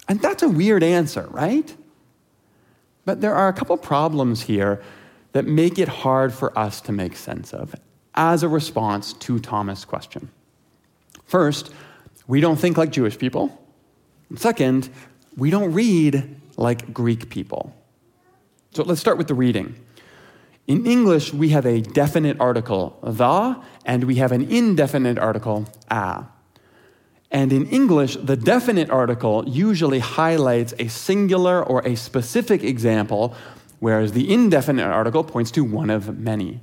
And 0.07 0.21
that's 0.21 0.43
a 0.43 0.49
weird 0.49 0.83
answer, 0.83 1.27
right? 1.31 1.75
But 3.05 3.21
there 3.21 3.35
are 3.35 3.47
a 3.47 3.53
couple 3.53 3.77
problems 3.77 4.43
here 4.43 4.81
that 5.33 5.45
make 5.45 5.77
it 5.79 5.87
hard 5.87 6.33
for 6.33 6.57
us 6.57 6.79
to 6.81 6.91
make 6.91 7.15
sense 7.15 7.53
of 7.53 7.75
as 8.15 8.43
a 8.43 8.47
response 8.47 9.13
to 9.13 9.39
Thomas' 9.39 9.85
question. 9.85 10.29
First, 11.25 11.71
we 12.27 12.39
don't 12.39 12.57
think 12.57 12.77
like 12.77 12.91
Jewish 12.91 13.17
people. 13.17 13.59
Second, 14.35 14.89
we 15.35 15.49
don't 15.49 15.73
read 15.73 16.39
like 16.57 16.93
Greek 16.93 17.29
people. 17.29 17.75
So 18.71 18.83
let's 18.83 19.01
start 19.01 19.17
with 19.17 19.27
the 19.27 19.33
reading. 19.33 19.75
In 20.67 20.85
English, 20.85 21.33
we 21.33 21.49
have 21.49 21.65
a 21.65 21.81
definite 21.81 22.39
article, 22.39 22.97
the, 23.03 23.61
and 23.85 24.05
we 24.05 24.15
have 24.15 24.31
an 24.31 24.49
indefinite 24.49 25.17
article, 25.17 25.67
a. 25.89 26.25
And 27.33 27.51
in 27.51 27.67
English, 27.69 28.15
the 28.17 28.37
definite 28.37 28.91
article 28.91 29.43
usually 29.47 29.97
highlights 29.97 30.75
a 30.77 30.87
singular 30.87 31.63
or 31.63 31.81
a 31.81 31.95
specific 31.95 32.63
example, 32.63 33.35
whereas 33.79 34.11
the 34.11 34.31
indefinite 34.31 34.85
article 34.85 35.23
points 35.23 35.49
to 35.51 35.63
one 35.63 35.89
of 35.89 36.19
many. 36.19 36.61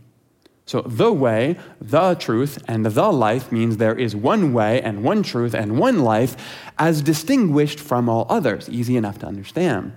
So, 0.67 0.83
the 0.83 1.13
way, 1.13 1.59
the 1.81 2.15
truth, 2.15 2.63
and 2.69 2.87
the 2.87 3.11
life 3.11 3.51
means 3.51 3.79
there 3.79 3.99
is 3.99 4.15
one 4.15 4.53
way 4.53 4.81
and 4.81 5.03
one 5.03 5.25
truth 5.25 5.53
and 5.53 5.77
one 5.81 5.99
life 5.99 6.37
as 6.79 7.03
distinguished 7.03 7.81
from 7.81 8.09
all 8.09 8.25
others. 8.29 8.69
Easy 8.69 8.97
enough 8.97 9.19
to 9.19 9.27
understand. 9.27 9.97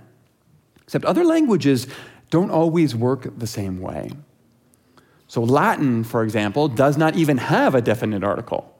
Except 0.82 1.04
other 1.04 1.24
languages 1.24 1.86
don't 2.30 2.50
always 2.50 2.96
work 2.96 3.38
the 3.38 3.46
same 3.46 3.80
way. 3.80 4.10
So, 5.28 5.44
Latin, 5.44 6.02
for 6.02 6.24
example, 6.24 6.66
does 6.66 6.96
not 6.96 7.14
even 7.14 7.38
have 7.38 7.76
a 7.76 7.80
definite 7.80 8.24
article. 8.24 8.73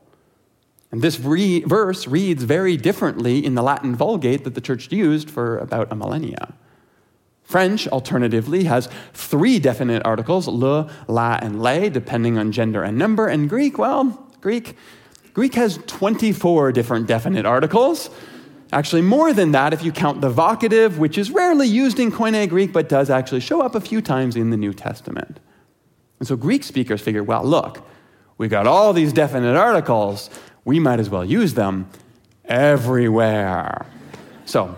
And 0.95 1.03
this 1.03 1.19
re- 1.19 1.65
verse 1.65 2.07
reads 2.07 2.45
very 2.45 2.77
differently 2.77 3.45
in 3.45 3.57
the 3.57 3.65
Latin 3.65 3.97
Vulgate 3.97 4.45
that 4.45 4.55
the 4.55 4.61
church 4.61 4.93
used 4.93 5.29
for 5.29 5.59
about 5.59 5.91
a 5.91 5.97
millennia. 5.97 6.55
French, 7.43 7.89
alternatively, 7.89 8.63
has 8.63 8.89
three 9.13 9.59
definite 9.59 10.07
articles, 10.07 10.47
le, 10.47 10.89
la, 11.09 11.37
and 11.43 11.61
le, 11.61 11.91
depending 11.91 12.39
on 12.39 12.53
gender 12.53 12.85
and 12.85 12.97
number. 12.97 13.27
And 13.27 13.51
Greek, 13.51 13.77
well, 13.77 14.25
Greek, 14.41 14.77
Greek 15.33 15.57
has 15.57 15.81
24 15.89 16.71
different 16.71 17.09
definite 17.09 17.45
articles. 17.45 18.09
Actually, 18.73 19.03
more 19.03 19.33
than 19.33 19.51
that 19.51 19.73
if 19.73 19.83
you 19.83 19.91
count 19.91 20.21
the 20.21 20.31
vocative, 20.31 20.97
which 20.99 21.19
is 21.19 21.29
rarely 21.33 21.67
used 21.67 21.99
in 21.99 22.13
Koine 22.13 22.49
Greek, 22.49 22.73
but 22.73 22.89
does 22.89 23.11
actually 23.11 23.41
show 23.41 23.61
up 23.61 23.75
a 23.75 23.81
few 23.81 24.01
times 24.01 24.37
in 24.37 24.51
the 24.51 24.57
New 24.57 24.73
Testament. 24.73 25.41
And 26.21 26.29
so 26.29 26.37
Greek 26.37 26.63
speakers 26.63 27.03
figure, 27.03 27.25
well, 27.25 27.43
look, 27.43 27.85
we 28.39 28.47
got 28.47 28.69
all 28.69 28.93
these 28.93 29.13
definite 29.13 29.57
articles 29.57 30.31
we 30.65 30.81
might 30.81 31.01
as 31.01 31.11
well 31.11 31.25
use 31.25 31.55
them 31.55 31.89
everywhere. 32.45 33.87
So, 34.45 34.77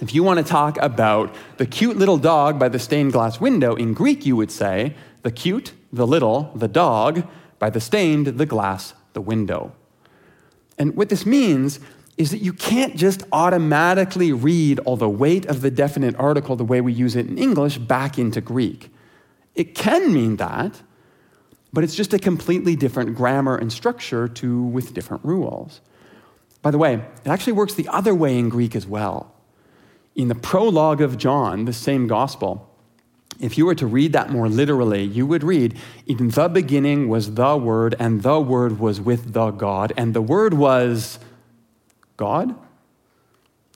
If 0.00 0.14
you 0.14 0.24
want 0.24 0.38
to 0.38 0.44
talk 0.44 0.78
about 0.78 1.32
the 1.58 1.66
cute 1.66 1.96
little 1.96 2.16
dog 2.16 2.58
by 2.58 2.68
the 2.68 2.78
stained 2.78 3.12
glass 3.12 3.40
window, 3.40 3.76
in 3.76 3.92
Greek 3.92 4.26
you 4.26 4.34
would 4.36 4.50
say, 4.50 4.96
the 5.22 5.30
cute, 5.30 5.74
the 5.92 6.06
little, 6.06 6.50
the 6.56 6.66
dog, 6.66 7.24
by 7.58 7.70
the 7.70 7.80
stained, 7.80 8.26
the 8.26 8.46
glass, 8.46 8.94
the 9.12 9.20
window. 9.20 9.72
And 10.76 10.96
what 10.96 11.08
this 11.08 11.24
means 11.24 11.78
is 12.16 12.30
that 12.30 12.38
you 12.38 12.52
can't 12.52 12.96
just 12.96 13.22
automatically 13.30 14.32
read 14.32 14.80
all 14.80 14.96
the 14.96 15.08
weight 15.08 15.46
of 15.46 15.60
the 15.60 15.70
definite 15.70 16.16
article 16.16 16.56
the 16.56 16.64
way 16.64 16.80
we 16.80 16.92
use 16.92 17.14
it 17.14 17.28
in 17.28 17.38
English 17.38 17.78
back 17.78 18.18
into 18.18 18.40
Greek. 18.40 18.90
It 19.54 19.74
can 19.74 20.12
mean 20.12 20.36
that, 20.36 20.82
but 21.72 21.84
it's 21.84 21.94
just 21.94 22.12
a 22.12 22.18
completely 22.18 22.76
different 22.76 23.16
grammar 23.16 23.56
and 23.56 23.72
structure 23.72 24.28
to 24.28 24.62
with 24.62 24.94
different 24.94 25.24
rules. 25.24 25.80
By 26.60 26.70
the 26.70 26.78
way, 26.78 26.94
it 26.94 27.28
actually 27.28 27.54
works 27.54 27.74
the 27.74 27.88
other 27.88 28.14
way 28.14 28.38
in 28.38 28.48
Greek 28.48 28.76
as 28.76 28.86
well. 28.86 29.34
In 30.14 30.28
the 30.28 30.34
prologue 30.34 31.00
of 31.00 31.16
John, 31.16 31.64
the 31.64 31.72
same 31.72 32.06
gospel, 32.06 32.68
if 33.40 33.58
you 33.58 33.66
were 33.66 33.74
to 33.74 33.86
read 33.86 34.12
that 34.12 34.30
more 34.30 34.48
literally, 34.48 35.02
you 35.02 35.26
would 35.26 35.42
read, 35.42 35.76
In 36.06 36.28
the 36.28 36.48
beginning 36.48 37.08
was 37.08 37.34
the 37.34 37.56
Word, 37.56 37.96
and 37.98 38.22
the 38.22 38.38
Word 38.38 38.78
was 38.78 39.00
with 39.00 39.32
the 39.32 39.50
God, 39.50 39.92
and 39.96 40.14
the 40.14 40.22
Word 40.22 40.54
was 40.54 41.18
God? 42.16 42.54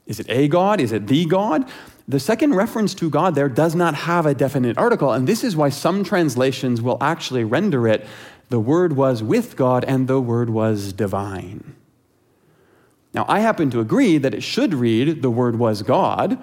Is 0.06 0.20
it 0.20 0.26
a 0.28 0.46
God? 0.46 0.80
Is 0.80 0.92
it 0.92 1.06
the 1.06 1.24
God? 1.24 1.68
The 2.08 2.20
second 2.20 2.54
reference 2.54 2.94
to 2.94 3.10
God 3.10 3.34
there 3.34 3.48
does 3.48 3.74
not 3.74 3.94
have 3.94 4.26
a 4.26 4.34
definite 4.34 4.78
article, 4.78 5.12
and 5.12 5.26
this 5.26 5.42
is 5.42 5.56
why 5.56 5.70
some 5.70 6.04
translations 6.04 6.80
will 6.80 6.98
actually 7.00 7.42
render 7.42 7.88
it 7.88 8.06
the 8.48 8.60
Word 8.60 8.92
was 8.92 9.24
with 9.24 9.56
God 9.56 9.84
and 9.84 10.06
the 10.06 10.20
Word 10.20 10.50
was 10.50 10.92
divine. 10.92 11.74
Now, 13.12 13.24
I 13.28 13.40
happen 13.40 13.70
to 13.70 13.80
agree 13.80 14.18
that 14.18 14.34
it 14.34 14.42
should 14.42 14.72
read 14.72 15.22
the 15.22 15.30
Word 15.30 15.58
was 15.58 15.82
God, 15.82 16.38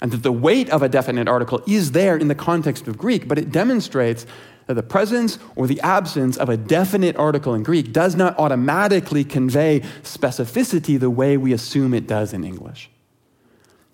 and 0.00 0.12
that 0.12 0.22
the 0.22 0.32
weight 0.32 0.70
of 0.70 0.82
a 0.82 0.88
definite 0.88 1.28
article 1.28 1.62
is 1.66 1.92
there 1.92 2.16
in 2.16 2.28
the 2.28 2.34
context 2.34 2.88
of 2.88 2.96
Greek, 2.96 3.28
but 3.28 3.38
it 3.38 3.52
demonstrates 3.52 4.24
that 4.66 4.74
the 4.74 4.82
presence 4.82 5.38
or 5.56 5.66
the 5.66 5.80
absence 5.80 6.36
of 6.36 6.48
a 6.48 6.56
definite 6.56 7.16
article 7.16 7.54
in 7.54 7.62
Greek 7.62 7.92
does 7.92 8.14
not 8.14 8.38
automatically 8.38 9.24
convey 9.24 9.80
specificity 10.02 10.98
the 10.98 11.10
way 11.10 11.36
we 11.36 11.52
assume 11.52 11.92
it 11.92 12.06
does 12.06 12.32
in 12.32 12.44
English. 12.44 12.90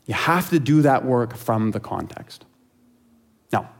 You 0.06 0.14
have 0.14 0.50
to 0.50 0.58
do 0.58 0.82
that 0.82 1.04
work 1.04 1.36
from 1.36 1.70
the 1.70 1.80
context. 1.80 2.44
Now, 3.52 3.70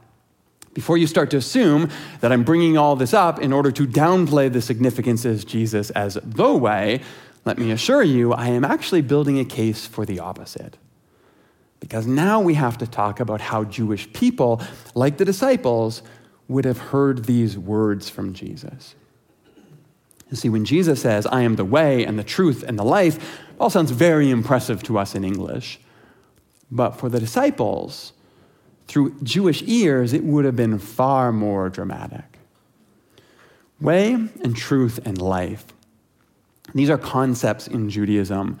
before 0.73 0.97
you 0.97 1.07
start 1.07 1.29
to 1.31 1.37
assume 1.37 1.89
that 2.21 2.31
I'm 2.31 2.43
bringing 2.43 2.77
all 2.77 2.95
this 2.95 3.13
up 3.13 3.39
in 3.39 3.51
order 3.51 3.71
to 3.71 3.85
downplay 3.85 4.51
the 4.51 4.61
significance 4.61 5.25
of 5.25 5.45
Jesus 5.45 5.89
as 5.91 6.17
the 6.23 6.53
way, 6.53 7.01
let 7.45 7.57
me 7.57 7.71
assure 7.71 8.03
you, 8.03 8.33
I 8.33 8.47
am 8.47 8.63
actually 8.63 9.01
building 9.01 9.37
a 9.39 9.45
case 9.45 9.85
for 9.85 10.05
the 10.05 10.19
opposite. 10.19 10.77
Because 11.79 12.07
now 12.07 12.39
we 12.39 12.53
have 12.53 12.77
to 12.77 12.87
talk 12.87 13.19
about 13.19 13.41
how 13.41 13.65
Jewish 13.65 14.11
people, 14.13 14.61
like 14.95 15.17
the 15.17 15.25
disciples, 15.25 16.01
would 16.47 16.63
have 16.63 16.77
heard 16.77 17.25
these 17.25 17.57
words 17.57 18.09
from 18.09 18.33
Jesus. 18.33 18.95
You 20.29 20.37
see, 20.37 20.49
when 20.49 20.63
Jesus 20.65 21.01
says, 21.01 21.25
I 21.25 21.41
am 21.41 21.57
the 21.57 21.65
way 21.65 22.05
and 22.05 22.17
the 22.17 22.23
truth 22.23 22.63
and 22.65 22.79
the 22.79 22.83
life, 22.83 23.17
it 23.17 23.55
all 23.59 23.69
sounds 23.69 23.91
very 23.91 24.29
impressive 24.29 24.81
to 24.83 24.97
us 24.97 25.13
in 25.13 25.25
English. 25.25 25.79
But 26.73 26.91
for 26.91 27.07
the 27.07 27.19
disciples, 27.19 28.13
through 28.87 29.15
Jewish 29.21 29.61
ears, 29.65 30.11
it 30.13 30.23
would 30.23 30.45
have 30.45 30.55
been 30.55 30.79
far 30.79 31.31
more 31.31 31.69
dramatic. 31.69 32.39
Way 33.79 34.13
and 34.13 34.55
truth 34.55 34.99
and 35.05 35.21
life. 35.21 35.65
These 36.73 36.89
are 36.89 36.97
concepts 36.97 37.67
in 37.67 37.89
Judaism 37.89 38.59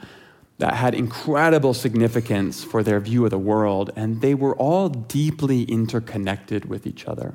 that 0.59 0.75
had 0.75 0.93
incredible 0.93 1.73
significance 1.73 2.63
for 2.63 2.83
their 2.83 2.99
view 2.99 3.25
of 3.25 3.31
the 3.31 3.39
world, 3.39 3.91
and 3.95 4.21
they 4.21 4.35
were 4.35 4.55
all 4.55 4.89
deeply 4.89 5.63
interconnected 5.63 6.65
with 6.65 6.85
each 6.85 7.05
other. 7.05 7.33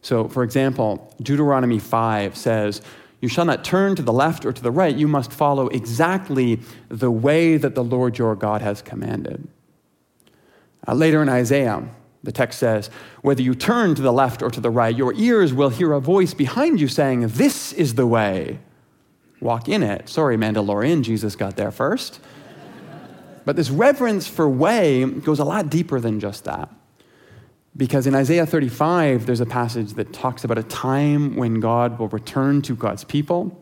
So, 0.00 0.26
for 0.26 0.42
example, 0.42 1.14
Deuteronomy 1.22 1.78
5 1.78 2.36
says, 2.36 2.82
You 3.20 3.28
shall 3.28 3.44
not 3.44 3.64
turn 3.64 3.94
to 3.94 4.02
the 4.02 4.12
left 4.12 4.44
or 4.44 4.52
to 4.52 4.62
the 4.62 4.72
right. 4.72 4.94
You 4.94 5.06
must 5.06 5.32
follow 5.32 5.68
exactly 5.68 6.60
the 6.88 7.10
way 7.10 7.56
that 7.56 7.76
the 7.76 7.84
Lord 7.84 8.18
your 8.18 8.34
God 8.34 8.62
has 8.62 8.82
commanded. 8.82 9.46
Uh, 10.86 10.94
later 10.94 11.22
in 11.22 11.28
Isaiah, 11.28 11.88
the 12.22 12.32
text 12.32 12.58
says, 12.58 12.90
Whether 13.22 13.42
you 13.42 13.54
turn 13.54 13.94
to 13.94 14.02
the 14.02 14.12
left 14.12 14.42
or 14.42 14.50
to 14.50 14.60
the 14.60 14.70
right, 14.70 14.96
your 14.96 15.12
ears 15.14 15.52
will 15.52 15.70
hear 15.70 15.92
a 15.92 16.00
voice 16.00 16.34
behind 16.34 16.80
you 16.80 16.88
saying, 16.88 17.28
This 17.28 17.72
is 17.72 17.94
the 17.94 18.06
way. 18.06 18.58
Walk 19.40 19.68
in 19.68 19.82
it. 19.82 20.08
Sorry, 20.08 20.36
Mandalorian, 20.36 21.02
Jesus 21.02 21.34
got 21.34 21.56
there 21.56 21.72
first. 21.72 22.20
but 23.44 23.56
this 23.56 23.70
reverence 23.70 24.28
for 24.28 24.48
way 24.48 25.04
goes 25.04 25.40
a 25.40 25.44
lot 25.44 25.68
deeper 25.68 25.98
than 25.98 26.20
just 26.20 26.44
that. 26.44 26.68
Because 27.76 28.06
in 28.06 28.14
Isaiah 28.14 28.46
35, 28.46 29.26
there's 29.26 29.40
a 29.40 29.46
passage 29.46 29.94
that 29.94 30.12
talks 30.12 30.44
about 30.44 30.58
a 30.58 30.62
time 30.62 31.36
when 31.36 31.58
God 31.58 31.98
will 31.98 32.08
return 32.08 32.60
to 32.62 32.76
God's 32.76 33.02
people. 33.02 33.58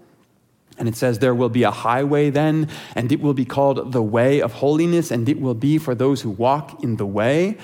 And 0.81 0.89
it 0.89 0.97
says, 0.97 1.19
There 1.19 1.35
will 1.35 1.51
be 1.51 1.63
a 1.63 1.71
highway 1.71 2.31
then, 2.31 2.69
and 2.97 3.13
it 3.13 3.21
will 3.21 3.35
be 3.35 3.45
called 3.45 3.93
the 3.93 4.03
way 4.03 4.41
of 4.41 4.55
holiness, 4.55 5.11
and 5.11 5.29
it 5.29 5.41
will 5.41 5.55
be 5.55 5.79
for 5.79 5.95
those 5.95 6.23
who 6.23 6.31
walk 6.31 6.83
in 6.83 6.97
the 6.97 7.07
way. 7.07 7.59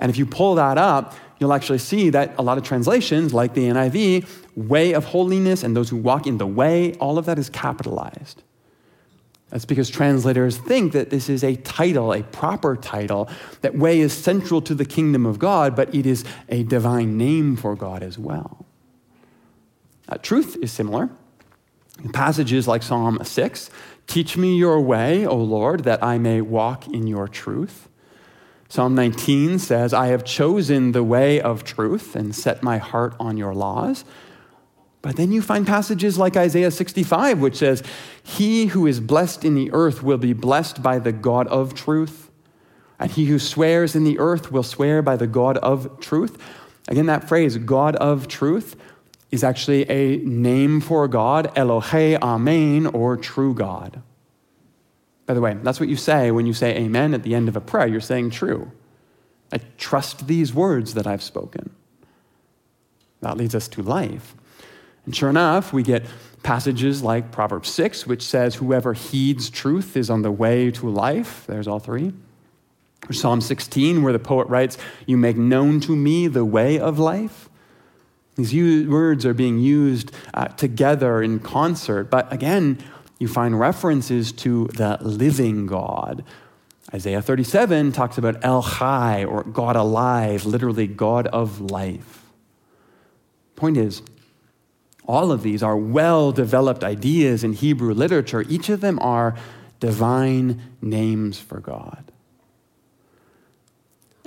And 0.00 0.10
if 0.10 0.16
you 0.16 0.24
pull 0.26 0.54
that 0.56 0.78
up, 0.78 1.14
you'll 1.38 1.52
actually 1.52 1.78
see 1.78 2.10
that 2.10 2.34
a 2.38 2.42
lot 2.42 2.56
of 2.56 2.64
translations, 2.64 3.34
like 3.34 3.52
the 3.52 3.68
NIV, 3.68 4.26
way 4.56 4.94
of 4.94 5.04
holiness 5.04 5.62
and 5.62 5.76
those 5.76 5.90
who 5.90 5.96
walk 5.96 6.26
in 6.26 6.38
the 6.38 6.46
way, 6.46 6.94
all 6.94 7.18
of 7.18 7.26
that 7.26 7.38
is 7.38 7.50
capitalized. 7.50 8.42
That's 9.50 9.64
because 9.64 9.88
translators 9.88 10.56
think 10.56 10.92
that 10.92 11.10
this 11.10 11.28
is 11.28 11.44
a 11.44 11.56
title, 11.56 12.12
a 12.12 12.22
proper 12.22 12.76
title, 12.76 13.28
that 13.60 13.76
way 13.76 14.00
is 14.00 14.12
central 14.12 14.60
to 14.62 14.74
the 14.74 14.84
kingdom 14.84 15.26
of 15.26 15.38
God, 15.38 15.76
but 15.76 15.94
it 15.94 16.06
is 16.06 16.24
a 16.48 16.62
divine 16.64 17.16
name 17.18 17.56
for 17.56 17.74
God 17.74 18.02
as 18.02 18.18
well. 18.18 18.66
Uh, 20.08 20.16
truth 20.18 20.56
is 20.62 20.72
similar. 20.72 21.10
Passages 22.12 22.68
like 22.68 22.82
Psalm 22.82 23.18
6, 23.22 23.70
teach 24.06 24.36
me 24.36 24.56
your 24.56 24.80
way, 24.80 25.26
O 25.26 25.36
Lord, 25.36 25.84
that 25.84 26.02
I 26.02 26.18
may 26.18 26.40
walk 26.40 26.86
in 26.86 27.06
your 27.06 27.26
truth. 27.26 27.88
Psalm 28.68 28.94
19 28.94 29.58
says, 29.58 29.92
I 29.94 30.08
have 30.08 30.24
chosen 30.24 30.92
the 30.92 31.02
way 31.02 31.40
of 31.40 31.64
truth 31.64 32.14
and 32.14 32.34
set 32.34 32.62
my 32.62 32.78
heart 32.78 33.14
on 33.18 33.36
your 33.36 33.54
laws. 33.54 34.04
But 35.00 35.16
then 35.16 35.32
you 35.32 35.42
find 35.42 35.66
passages 35.66 36.18
like 36.18 36.36
Isaiah 36.36 36.70
65, 36.70 37.40
which 37.40 37.56
says, 37.56 37.82
He 38.22 38.66
who 38.66 38.86
is 38.86 39.00
blessed 39.00 39.44
in 39.44 39.54
the 39.54 39.70
earth 39.72 40.02
will 40.02 40.18
be 40.18 40.32
blessed 40.32 40.82
by 40.82 40.98
the 40.98 41.12
God 41.12 41.46
of 41.48 41.74
truth. 41.74 42.30
And 42.98 43.10
he 43.10 43.26
who 43.26 43.38
swears 43.38 43.94
in 43.94 44.04
the 44.04 44.18
earth 44.18 44.50
will 44.50 44.64
swear 44.64 45.02
by 45.02 45.16
the 45.16 45.26
God 45.26 45.56
of 45.58 46.00
truth. 46.00 46.36
Again, 46.88 47.06
that 47.06 47.28
phrase, 47.28 47.56
God 47.58 47.96
of 47.96 48.28
truth, 48.28 48.76
is 49.30 49.44
actually 49.44 49.88
a 49.90 50.16
name 50.18 50.80
for 50.80 51.06
God, 51.06 51.54
Elohe 51.54 52.18
Amen, 52.20 52.86
or 52.86 53.16
true 53.16 53.54
God. 53.54 54.02
By 55.26 55.34
the 55.34 55.42
way, 55.42 55.58
that's 55.62 55.78
what 55.78 55.90
you 55.90 55.96
say 55.96 56.30
when 56.30 56.46
you 56.46 56.54
say 56.54 56.74
amen 56.74 57.12
at 57.12 57.22
the 57.22 57.34
end 57.34 57.48
of 57.48 57.56
a 57.56 57.60
prayer. 57.60 57.86
You're 57.86 58.00
saying 58.00 58.30
true. 58.30 58.72
I 59.52 59.60
trust 59.76 60.26
these 60.26 60.54
words 60.54 60.94
that 60.94 61.06
I've 61.06 61.22
spoken. 61.22 61.70
That 63.20 63.36
leads 63.36 63.54
us 63.54 63.68
to 63.68 63.82
life. 63.82 64.34
And 65.04 65.14
sure 65.14 65.28
enough, 65.28 65.72
we 65.72 65.82
get 65.82 66.06
passages 66.42 67.02
like 67.02 67.30
Proverbs 67.30 67.68
6, 67.68 68.06
which 68.06 68.22
says, 68.22 68.54
Whoever 68.54 68.94
heeds 68.94 69.50
truth 69.50 69.96
is 69.98 70.08
on 70.08 70.22
the 70.22 70.30
way 70.30 70.70
to 70.70 70.88
life. 70.88 71.44
There's 71.46 71.68
all 71.68 71.78
three. 71.78 72.14
Or 73.08 73.12
Psalm 73.12 73.40
16, 73.42 74.02
where 74.02 74.12
the 74.12 74.18
poet 74.18 74.48
writes, 74.48 74.78
You 75.06 75.16
make 75.16 75.36
known 75.36 75.80
to 75.80 75.94
me 75.94 76.26
the 76.26 76.44
way 76.44 76.78
of 76.78 76.98
life. 76.98 77.47
These 78.38 78.86
words 78.86 79.26
are 79.26 79.34
being 79.34 79.58
used 79.58 80.12
uh, 80.32 80.46
together 80.46 81.20
in 81.22 81.40
concert, 81.40 82.04
but 82.04 82.32
again, 82.32 82.78
you 83.18 83.26
find 83.26 83.58
references 83.58 84.30
to 84.32 84.68
the 84.68 84.96
living 85.00 85.66
God. 85.66 86.24
Isaiah 86.94 87.20
37 87.20 87.90
talks 87.90 88.16
about 88.16 88.36
El 88.44 88.62
Chai, 88.62 89.24
or 89.24 89.42
God 89.42 89.74
alive, 89.74 90.46
literally 90.46 90.86
God 90.86 91.26
of 91.26 91.60
life. 91.60 92.26
Point 93.56 93.76
is, 93.76 94.02
all 95.04 95.32
of 95.32 95.42
these 95.42 95.62
are 95.62 95.76
well 95.76 96.30
developed 96.30 96.84
ideas 96.84 97.42
in 97.42 97.54
Hebrew 97.54 97.92
literature. 97.92 98.42
Each 98.42 98.68
of 98.68 98.80
them 98.80 99.00
are 99.00 99.34
divine 99.80 100.62
names 100.80 101.40
for 101.40 101.58
God. 101.58 102.07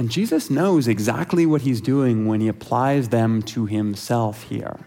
And 0.02 0.10
Jesus 0.10 0.50
knows 0.50 0.88
exactly 0.88 1.46
what 1.46 1.62
he's 1.62 1.80
doing 1.80 2.26
when 2.26 2.42
he 2.42 2.48
applies 2.48 3.10
them 3.10 3.44
to 3.44 3.68
himself 3.68 4.42
here. 4.42 4.80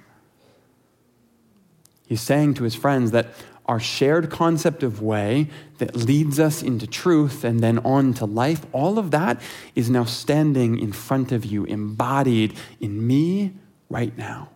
He's 2.04 2.20
saying 2.20 2.54
to 2.54 2.64
his 2.64 2.74
friends 2.74 3.12
that 3.12 3.28
our 3.66 3.78
shared 3.78 4.28
concept 4.28 4.82
of 4.82 5.00
way 5.00 5.50
that 5.78 5.94
leads 5.94 6.40
us 6.40 6.64
into 6.64 6.88
truth 6.88 7.44
and 7.44 7.60
then 7.60 7.78
on 7.84 8.12
to 8.14 8.24
life, 8.24 8.66
all 8.72 8.98
of 8.98 9.12
that 9.12 9.40
is 9.76 9.88
now 9.88 10.02
standing 10.02 10.80
in 10.80 10.90
front 10.90 11.30
of 11.30 11.44
you, 11.44 11.64
embodied 11.64 12.56
in 12.80 13.06
me 13.06 13.52
right 13.88 14.18
now. 14.18 14.48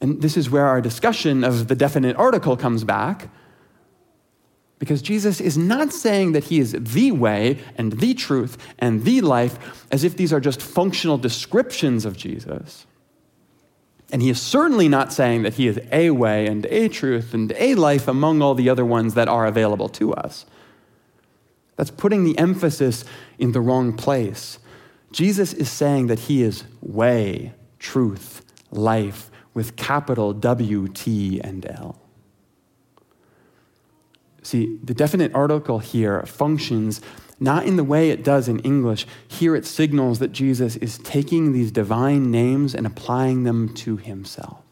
And 0.00 0.22
this 0.22 0.36
is 0.36 0.48
where 0.48 0.66
our 0.66 0.80
discussion 0.80 1.42
of 1.42 1.66
the 1.66 1.74
definite 1.74 2.14
article 2.14 2.56
comes 2.56 2.84
back. 2.84 3.30
Because 4.78 5.00
Jesus 5.00 5.40
is 5.40 5.56
not 5.56 5.92
saying 5.92 6.32
that 6.32 6.44
he 6.44 6.58
is 6.58 6.72
the 6.78 7.12
way 7.12 7.58
and 7.78 7.92
the 7.92 8.12
truth 8.12 8.58
and 8.78 9.04
the 9.04 9.22
life 9.22 9.86
as 9.90 10.04
if 10.04 10.16
these 10.16 10.32
are 10.32 10.40
just 10.40 10.60
functional 10.60 11.16
descriptions 11.16 12.04
of 12.04 12.16
Jesus. 12.16 12.86
And 14.12 14.22
he 14.22 14.28
is 14.28 14.40
certainly 14.40 14.88
not 14.88 15.12
saying 15.12 15.42
that 15.42 15.54
he 15.54 15.66
is 15.66 15.80
a 15.90 16.10
way 16.10 16.46
and 16.46 16.66
a 16.66 16.88
truth 16.88 17.34
and 17.34 17.52
a 17.56 17.74
life 17.74 18.06
among 18.06 18.42
all 18.42 18.54
the 18.54 18.68
other 18.68 18.84
ones 18.84 19.14
that 19.14 19.28
are 19.28 19.46
available 19.46 19.88
to 19.90 20.12
us. 20.12 20.44
That's 21.76 21.90
putting 21.90 22.24
the 22.24 22.38
emphasis 22.38 23.04
in 23.38 23.52
the 23.52 23.60
wrong 23.60 23.94
place. 23.94 24.58
Jesus 25.10 25.52
is 25.52 25.70
saying 25.70 26.06
that 26.08 26.20
he 26.20 26.42
is 26.42 26.64
way, 26.80 27.52
truth, 27.78 28.44
life, 28.70 29.30
with 29.54 29.76
capital 29.76 30.32
W, 30.34 30.86
T, 30.88 31.40
and 31.40 31.64
L. 31.66 32.05
See, 34.46 34.78
the 34.80 34.94
definite 34.94 35.34
article 35.34 35.80
here 35.80 36.22
functions 36.22 37.00
not 37.40 37.66
in 37.66 37.74
the 37.74 37.82
way 37.82 38.10
it 38.10 38.22
does 38.22 38.46
in 38.46 38.60
English. 38.60 39.04
Here 39.26 39.56
it 39.56 39.66
signals 39.66 40.20
that 40.20 40.30
Jesus 40.30 40.76
is 40.76 40.98
taking 40.98 41.52
these 41.52 41.72
divine 41.72 42.30
names 42.30 42.72
and 42.72 42.86
applying 42.86 43.42
them 43.42 43.74
to 43.74 43.96
himself. 43.96 44.62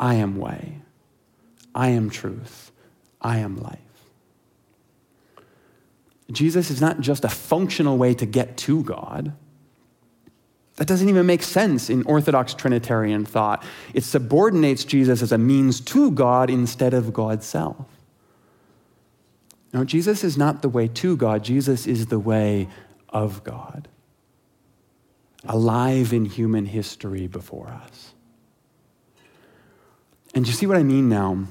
I 0.00 0.14
am 0.14 0.38
way. 0.38 0.80
I 1.72 1.90
am 1.90 2.10
truth. 2.10 2.72
I 3.20 3.38
am 3.38 3.56
life. 3.56 3.78
Jesus 6.32 6.68
is 6.68 6.80
not 6.80 6.98
just 6.98 7.24
a 7.24 7.28
functional 7.28 7.96
way 7.96 8.12
to 8.14 8.26
get 8.26 8.56
to 8.56 8.82
God. 8.82 9.34
That 10.82 10.88
doesn't 10.88 11.08
even 11.08 11.26
make 11.26 11.44
sense 11.44 11.88
in 11.88 12.02
Orthodox 12.06 12.54
Trinitarian 12.54 13.24
thought. 13.24 13.64
It 13.94 14.02
subordinates 14.02 14.84
Jesus 14.84 15.22
as 15.22 15.30
a 15.30 15.38
means 15.38 15.80
to 15.82 16.10
God 16.10 16.50
instead 16.50 16.92
of 16.92 17.12
God's 17.12 17.46
self. 17.46 17.86
No, 19.72 19.84
Jesus 19.84 20.24
is 20.24 20.36
not 20.36 20.60
the 20.60 20.68
way 20.68 20.88
to 20.88 21.16
God, 21.16 21.44
Jesus 21.44 21.86
is 21.86 22.06
the 22.06 22.18
way 22.18 22.66
of 23.10 23.44
God, 23.44 23.86
alive 25.44 26.12
in 26.12 26.24
human 26.24 26.66
history 26.66 27.28
before 27.28 27.68
us. 27.68 28.14
And 30.34 30.48
you 30.48 30.52
see 30.52 30.66
what 30.66 30.76
I 30.76 30.82
mean 30.82 31.08
now 31.08 31.46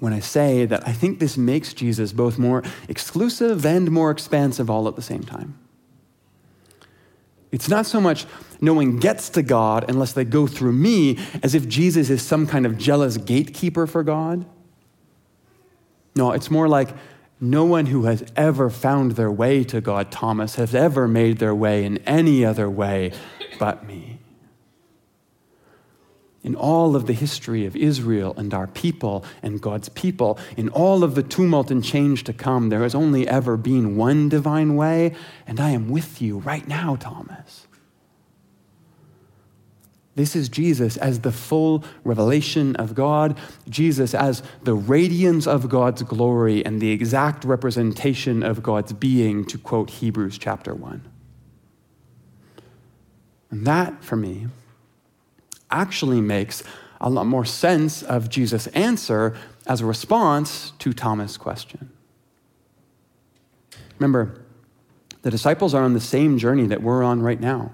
when 0.00 0.12
I 0.12 0.18
say 0.18 0.66
that 0.66 0.88
I 0.88 0.92
think 0.92 1.20
this 1.20 1.36
makes 1.36 1.72
Jesus 1.72 2.12
both 2.12 2.36
more 2.36 2.64
exclusive 2.88 3.64
and 3.64 3.92
more 3.92 4.10
expansive 4.10 4.68
all 4.68 4.88
at 4.88 4.96
the 4.96 5.02
same 5.02 5.22
time. 5.22 5.56
It's 7.54 7.68
not 7.68 7.86
so 7.86 8.00
much 8.00 8.26
no 8.60 8.74
one 8.74 8.98
gets 8.98 9.28
to 9.30 9.42
God 9.42 9.84
unless 9.88 10.12
they 10.12 10.24
go 10.24 10.46
through 10.46 10.72
me, 10.72 11.18
as 11.42 11.54
if 11.54 11.68
Jesus 11.68 12.10
is 12.10 12.20
some 12.20 12.46
kind 12.46 12.66
of 12.66 12.76
jealous 12.76 13.16
gatekeeper 13.16 13.86
for 13.86 14.02
God. 14.02 14.44
No, 16.16 16.32
it's 16.32 16.50
more 16.50 16.68
like 16.68 16.90
no 17.40 17.64
one 17.64 17.86
who 17.86 18.04
has 18.04 18.24
ever 18.36 18.70
found 18.70 19.12
their 19.12 19.30
way 19.30 19.64
to 19.64 19.80
God, 19.80 20.10
Thomas, 20.10 20.56
has 20.56 20.74
ever 20.74 21.06
made 21.06 21.38
their 21.38 21.54
way 21.54 21.84
in 21.84 21.98
any 21.98 22.44
other 22.44 22.68
way 22.68 23.12
but 23.58 23.86
me 23.86 24.13
in 26.44 26.54
all 26.54 26.94
of 26.94 27.06
the 27.06 27.12
history 27.14 27.66
of 27.66 27.74
Israel 27.74 28.34
and 28.36 28.54
our 28.54 28.66
people 28.68 29.24
and 29.42 29.60
God's 29.60 29.88
people, 29.88 30.38
in 30.56 30.68
all 30.68 31.02
of 31.02 31.14
the 31.14 31.22
tumult 31.22 31.70
and 31.70 31.82
change 31.82 32.22
to 32.24 32.32
come, 32.32 32.68
there 32.68 32.82
has 32.82 32.94
only 32.94 33.26
ever 33.26 33.56
been 33.56 33.96
one 33.96 34.28
divine 34.28 34.76
way, 34.76 35.14
and 35.46 35.58
I 35.58 35.70
am 35.70 35.88
with 35.88 36.22
you 36.22 36.38
right 36.38 36.68
now, 36.68 36.96
Thomas. 36.96 37.66
This 40.16 40.36
is 40.36 40.48
Jesus 40.48 40.96
as 40.96 41.20
the 41.20 41.32
full 41.32 41.82
revelation 42.04 42.76
of 42.76 42.94
God, 42.94 43.36
Jesus 43.68 44.14
as 44.14 44.44
the 44.62 44.74
radiance 44.74 45.46
of 45.46 45.68
God's 45.68 46.02
glory 46.04 46.64
and 46.64 46.80
the 46.80 46.92
exact 46.92 47.44
representation 47.44 48.42
of 48.42 48.62
God's 48.62 48.92
being, 48.92 49.44
to 49.46 49.58
quote 49.58 49.90
Hebrews 49.90 50.38
chapter 50.38 50.72
1. 50.72 51.08
And 53.50 53.66
that, 53.66 54.04
for 54.04 54.14
me, 54.14 54.46
actually 55.70 56.20
makes 56.20 56.62
a 57.00 57.10
lot 57.10 57.26
more 57.26 57.44
sense 57.44 58.02
of 58.02 58.28
Jesus' 58.28 58.66
answer 58.68 59.36
as 59.66 59.80
a 59.80 59.86
response 59.86 60.72
to 60.78 60.92
Thomas' 60.92 61.36
question. 61.36 61.90
Remember, 63.98 64.40
the 65.22 65.30
disciples 65.30 65.74
are 65.74 65.82
on 65.82 65.94
the 65.94 66.00
same 66.00 66.38
journey 66.38 66.66
that 66.66 66.82
we're 66.82 67.02
on 67.02 67.22
right 67.22 67.40
now. 67.40 67.72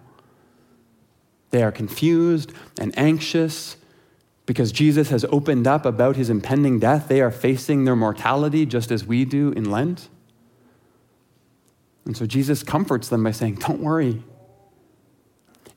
They 1.51 1.63
are 1.63 1.73
confused 1.73 2.53
and 2.79 2.97
anxious 2.99 3.77
because 4.47 4.73
Jesus 4.73 5.11
has 5.11 5.25
opened 5.27 5.67
up 5.67 5.85
about 5.85 6.17
his 6.17 6.31
impending 6.31 6.79
death. 6.79 7.09
They 7.09 7.21
are 7.21 7.31
facing 7.31 7.85
their 7.85 7.97
mortality 7.97 8.67
just 8.67 8.91
as 8.91 9.05
we 9.05 9.25
do 9.25 9.51
in 9.53 9.71
Lent. 9.71 10.09
And 12.05 12.17
so 12.17 12.27
Jesus 12.27 12.63
comforts 12.63 13.09
them 13.09 13.23
by 13.25 13.31
saying, 13.31 13.57
Don't 13.57 13.81
worry, 13.81 14.23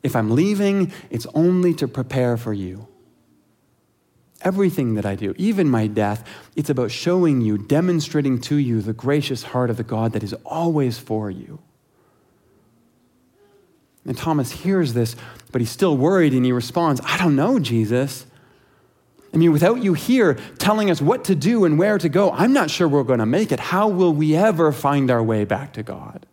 if 0.03 0.15
I'm 0.15 0.31
leaving, 0.31 0.91
it's 1.09 1.25
only 1.33 1.73
to 1.75 1.87
prepare 1.87 2.35
for 2.37 2.53
you. 2.53 2.87
Everything 4.41 4.95
that 4.95 5.05
I 5.05 5.15
do, 5.15 5.33
even 5.37 5.69
my 5.69 5.87
death, 5.87 6.27
it's 6.57 6.69
about 6.69 6.91
showing 6.91 7.39
you, 7.39 7.57
demonstrating 7.57 8.41
to 8.41 8.57
you 8.57 8.81
the 8.81 8.91
gracious 8.91 9.43
heart 9.43 9.69
of 9.69 9.77
the 9.77 9.83
God 9.83 10.11
that 10.11 10.21
is 10.23 10.33
always 10.45 10.99
for 10.99 11.31
you. 11.31 11.59
And 14.05 14.17
Thomas 14.17 14.51
hears 14.51 14.93
this, 14.93 15.15
but 15.53 15.61
he's 15.61 15.69
still 15.69 15.95
worried 15.95 16.33
and 16.33 16.43
he 16.43 16.51
responds, 16.51 16.99
I 17.05 17.17
don't 17.17 17.37
know, 17.37 17.57
Jesus. 17.57 18.25
I 19.33 19.37
mean, 19.37 19.53
without 19.53 19.81
you 19.81 19.93
here 19.93 20.33
telling 20.59 20.91
us 20.91 21.01
what 21.01 21.23
to 21.25 21.35
do 21.35 21.63
and 21.63 21.79
where 21.79 21.97
to 21.97 22.09
go, 22.09 22.31
I'm 22.31 22.51
not 22.51 22.69
sure 22.69 22.87
we're 22.87 23.03
going 23.03 23.19
to 23.19 23.25
make 23.25 23.53
it. 23.53 23.61
How 23.61 23.87
will 23.87 24.13
we 24.13 24.35
ever 24.35 24.73
find 24.73 25.09
our 25.09 25.23
way 25.23 25.45
back 25.45 25.71
to 25.73 25.83
God? 25.83 26.25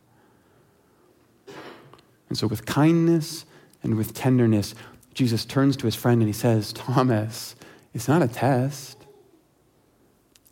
And 2.28 2.36
so, 2.36 2.46
with 2.46 2.66
kindness 2.66 3.44
and 3.82 3.96
with 3.96 4.14
tenderness, 4.14 4.74
Jesus 5.14 5.44
turns 5.44 5.76
to 5.78 5.86
his 5.86 5.94
friend 5.94 6.20
and 6.20 6.28
he 6.28 6.32
says, 6.32 6.72
Thomas, 6.72 7.56
it's 7.94 8.08
not 8.08 8.22
a 8.22 8.28
test. 8.28 8.96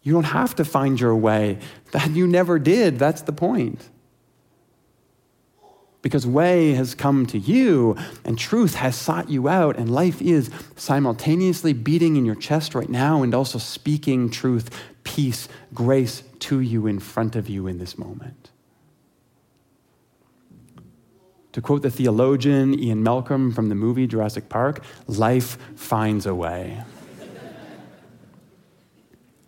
You 0.03 0.13
don't 0.13 0.25
have 0.25 0.55
to 0.57 0.65
find 0.65 0.99
your 0.99 1.15
way. 1.15 1.59
That 1.93 2.11
you 2.11 2.27
never 2.27 2.59
did. 2.59 2.99
That's 2.99 3.23
the 3.23 3.33
point. 3.33 3.89
Because 6.01 6.27
way 6.27 6.73
has 6.75 6.95
come 6.95 7.27
to 7.27 7.39
you 7.39 7.97
and 8.25 8.39
truth 8.39 8.77
has 8.77 8.97
sought 8.97 9.29
you 9.29 9.49
out, 9.49 9.77
and 9.77 9.91
life 9.91 10.23
is 10.23 10.49
simultaneously 10.77 11.73
beating 11.73 12.17
in 12.17 12.25
your 12.25 12.37
chest 12.37 12.75
right 12.75 12.89
now 12.89 13.23
and 13.23 13.35
also 13.35 13.59
speaking 13.59 14.31
truth, 14.31 14.71
peace, 15.03 15.49
grace 15.75 16.23
to 16.39 16.61
you 16.61 16.87
in 16.87 17.01
front 17.01 17.37
of 17.37 17.49
you 17.49 17.67
in 17.67 17.79
this 17.79 17.99
moment. 17.99 18.51
To 21.59 21.63
quote 21.63 21.83
the 21.83 21.91
theologian 21.91 22.79
Ian 22.79 23.03
Malcolm 23.03 23.51
from 23.51 23.69
the 23.69 23.75
movie 23.75 24.07
Jurassic 24.07 24.49
Park, 24.49 24.81
life 25.09 25.59
finds 25.75 26.25
a 26.25 26.33
way. 26.33 26.85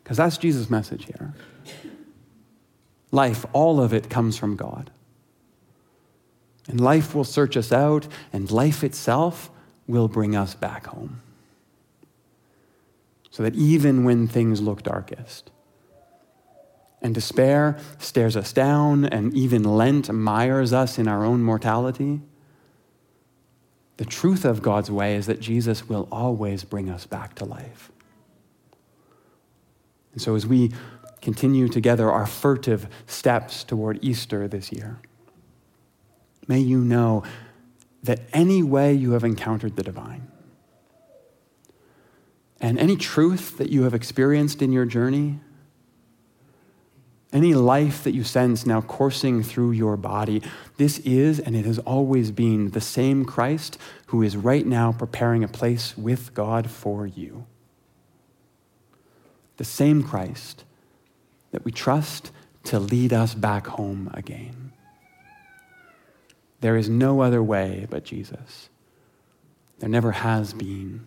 Because 0.03 0.17
that's 0.17 0.37
Jesus' 0.37 0.69
message 0.69 1.05
here. 1.05 1.33
Life, 3.13 3.47
all 3.53 3.81
of 3.81 3.95
it 3.95 4.11
comes 4.11 4.37
from 4.37 4.57
God. 4.57 4.91
And 6.67 6.81
life 6.81 7.15
will 7.15 7.23
search 7.23 7.57
us 7.57 7.71
out, 7.71 8.09
and 8.33 8.51
life 8.51 8.83
itself 8.83 9.49
will 9.87 10.09
bring 10.09 10.35
us 10.35 10.57
back 10.57 10.87
home. 10.89 11.23
So 13.31 13.45
that 13.45 13.55
even 13.55 14.03
when 14.03 14.27
things 14.27 14.61
look 14.61 14.83
darkest, 14.83 15.53
and 17.03 17.15
despair 17.15 17.79
stares 17.99 18.37
us 18.37 18.53
down, 18.53 19.07
and 19.07 19.35
even 19.35 19.63
Lent 19.63 20.13
mires 20.13 20.73
us 20.73 20.99
in 20.99 21.09
our 21.09 21.25
own 21.25 21.43
mortality. 21.43 22.21
The 23.97 24.05
truth 24.05 24.45
of 24.45 24.63
God's 24.63 24.91
way 24.91 25.17
is 25.17 25.27
that 25.27 25.41
Jesus 25.41 25.89
will 25.89 26.09
always 26.11 26.65
bring 26.65 26.91
us 26.91 27.07
back 27.07 27.35
to 27.37 27.45
life. 27.45 27.91
And 30.13 30.21
so, 30.21 30.35
as 30.35 30.47
we 30.47 30.73
continue 31.23 31.69
together 31.69 32.11
our 32.11 32.27
furtive 32.27 32.87
steps 33.07 33.63
toward 33.65 34.03
Easter 34.03 34.49
this 34.49 34.73
year, 34.73 35.01
may 36.49 36.61
you 36.61 36.79
know 36.79 37.23
that 38.03 38.21
any 38.33 38.63
way 38.63 38.93
you 38.93 39.13
have 39.13 39.25
encountered 39.25 39.77
the 39.77 39.83
divine, 39.83 40.29
and 42.61 42.79
any 42.79 42.97
truth 42.97 43.59
that 43.59 43.71
you 43.71 43.83
have 43.85 43.95
experienced 43.95 44.61
in 44.63 44.73
your 44.73 44.85
journey, 44.85 45.41
any 47.33 47.55
life 47.55 48.03
that 48.05 48.15
you 48.15 48.25
sense 48.25 48.67
now 48.67 48.81
coursing 48.81 49.43
through 49.43 49.71
your 49.73 49.97
body, 49.97 50.43
this 50.77 50.99
is 51.01 51.39
and 51.39 51.55
it 51.55 51.65
has 51.65 51.79
always 51.81 52.31
been 52.31 52.71
the 52.71 52.81
same 52.81 53.25
Christ 53.25 53.79
who 54.07 54.23
is 54.23 54.37
right 54.37 54.67
now 54.67 54.93
preparing 54.93 55.45
a 55.45 55.49
place 55.49 55.97
with 55.97 56.35
God 56.35 56.69
for 56.69 57.07
you. 57.07 57.47
The 59.59 59.65
same 59.65 60.03
Christ 60.03 60.65
that 61.53 61.65
we 61.65 61.71
trust 61.71 62.33
to 62.65 62.79
lead 62.79 63.13
us 63.13 63.35
back 63.35 63.67
home 63.67 64.11
again. 64.13 64.73
There 66.61 66.77
is 66.77 66.89
no 66.89 67.21
other 67.21 67.43
way 67.43 67.87
but 67.89 68.05
Jesus. 68.05 68.69
There 69.79 69.89
never 69.89 70.13
has 70.13 70.53
been. 70.53 71.07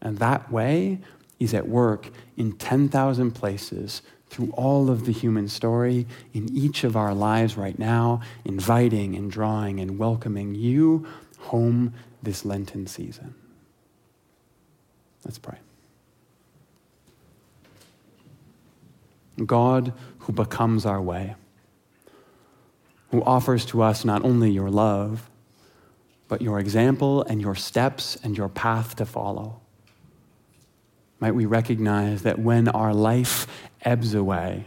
And 0.00 0.18
that 0.18 0.50
way 0.52 1.00
is 1.40 1.54
at 1.54 1.68
work 1.68 2.10
in 2.36 2.52
10,000 2.52 3.32
places 3.32 4.02
through 4.34 4.50
all 4.56 4.90
of 4.90 5.06
the 5.06 5.12
human 5.12 5.46
story, 5.46 6.08
in 6.32 6.52
each 6.52 6.82
of 6.82 6.96
our 6.96 7.14
lives 7.14 7.56
right 7.56 7.78
now, 7.78 8.20
inviting 8.44 9.14
and 9.14 9.30
drawing 9.30 9.78
and 9.78 9.96
welcoming 9.96 10.56
you 10.56 11.06
home 11.38 11.94
this 12.20 12.44
Lenten 12.44 12.88
season. 12.88 13.32
Let's 15.24 15.38
pray. 15.38 15.58
God 19.46 19.92
who 20.18 20.32
becomes 20.32 20.84
our 20.84 21.00
way, 21.00 21.36
who 23.12 23.22
offers 23.22 23.64
to 23.66 23.82
us 23.82 24.04
not 24.04 24.24
only 24.24 24.50
your 24.50 24.68
love, 24.68 25.30
but 26.26 26.42
your 26.42 26.58
example 26.58 27.22
and 27.22 27.40
your 27.40 27.54
steps 27.54 28.16
and 28.24 28.36
your 28.36 28.48
path 28.48 28.96
to 28.96 29.06
follow. 29.06 29.60
Might 31.24 31.34
we 31.34 31.46
recognize 31.46 32.20
that 32.24 32.38
when 32.38 32.68
our 32.68 32.92
life 32.92 33.46
ebbs 33.80 34.12
away 34.12 34.66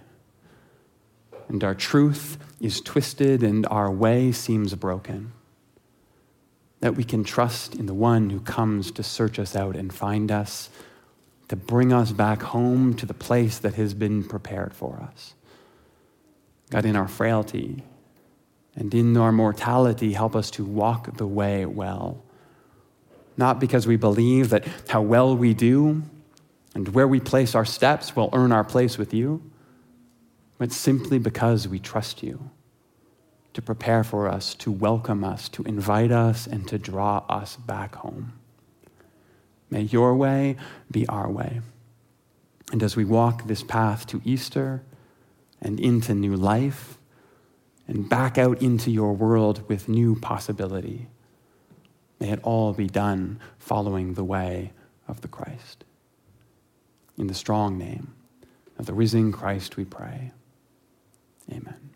and 1.50 1.64
our 1.64 1.76
truth 1.76 2.40
is 2.60 2.82
twisted 2.82 3.44
and 3.44 3.68
our 3.68 3.92
way 3.92 4.32
seems 4.32 4.74
broken, 4.74 5.34
that 6.80 6.96
we 6.96 7.04
can 7.04 7.24
trust 7.24 7.76
in 7.76 7.86
the 7.86 7.94
one 7.94 8.32
who 8.32 8.40
comes 8.40 8.90
to 8.94 9.04
search 9.04 9.38
us 9.38 9.56
out 9.56 9.76
and 9.76 9.94
find 9.94 10.32
us, 10.32 10.72
to 11.50 11.56
bring 11.56 11.94
us 11.94 12.12
back 12.12 12.42
home 12.42 12.96
to 12.96 13.06
the 13.06 13.14
place 13.14 13.60
that 13.60 13.76
has 13.76 13.94
been 13.94 14.24
prepared 14.24 14.74
for 14.74 15.00
us. 15.00 15.36
God, 16.72 16.86
in 16.86 16.96
our 16.96 17.08
frailty 17.08 17.84
and 18.76 18.92
in 18.96 19.16
our 19.16 19.32
mortality, 19.32 20.14
help 20.14 20.36
us 20.36 20.50
to 20.50 20.66
walk 20.66 21.18
the 21.18 21.28
way 21.28 21.68
well. 21.68 22.24
Not 23.38 23.60
because 23.60 23.86
we 23.86 23.96
believe 23.96 24.50
that 24.50 24.68
how 24.88 25.04
well 25.04 25.38
we 25.38 25.54
do 25.54 26.02
and 26.78 26.90
where 26.90 27.08
we 27.08 27.20
place 27.20 27.56
our 27.56 27.66
steps 27.66 28.16
will 28.16 28.30
earn 28.34 28.52
our 28.52 28.64
place 28.64 29.00
with 29.00 29.12
you, 29.12 29.42
but 30.60 30.72
simply 30.72 31.18
because 31.18 31.68
we 31.68 31.80
trust 31.80 32.22
you 32.22 32.52
to 33.56 33.64
prepare 33.64 34.04
for 34.04 34.28
us, 34.28 34.54
to 34.54 34.72
welcome 34.72 35.24
us, 35.24 35.50
to 35.50 35.64
invite 35.64 36.12
us, 36.12 36.46
and 36.46 36.68
to 36.68 36.78
draw 36.78 37.26
us 37.30 37.56
back 37.56 37.96
home. 37.96 38.34
May 39.72 39.82
your 39.82 40.14
way 40.14 40.56
be 40.92 41.08
our 41.08 41.32
way. 41.32 41.62
And 42.72 42.84
as 42.84 42.96
we 42.96 43.04
walk 43.04 43.48
this 43.48 43.64
path 43.64 44.06
to 44.08 44.22
Easter 44.24 44.84
and 45.60 45.80
into 45.80 46.14
new 46.14 46.36
life 46.36 47.00
and 47.88 48.08
back 48.08 48.38
out 48.38 48.62
into 48.62 48.92
your 48.92 49.14
world 49.14 49.68
with 49.68 49.90
new 49.90 50.16
possibility, 50.20 51.08
may 52.20 52.30
it 52.30 52.40
all 52.44 52.72
be 52.74 52.86
done 52.86 53.40
following 53.58 54.14
the 54.14 54.24
way 54.24 54.74
of 55.08 55.22
the 55.22 55.28
Christ. 55.28 55.86
In 57.18 57.28
the 57.28 57.34
strong 57.34 57.78
name 57.78 58.14
of 58.78 58.86
the 58.86 58.94
risen 58.94 59.32
Christ 59.32 59.76
we 59.76 59.86
pray. 59.86 60.32
Amen. 61.52 61.87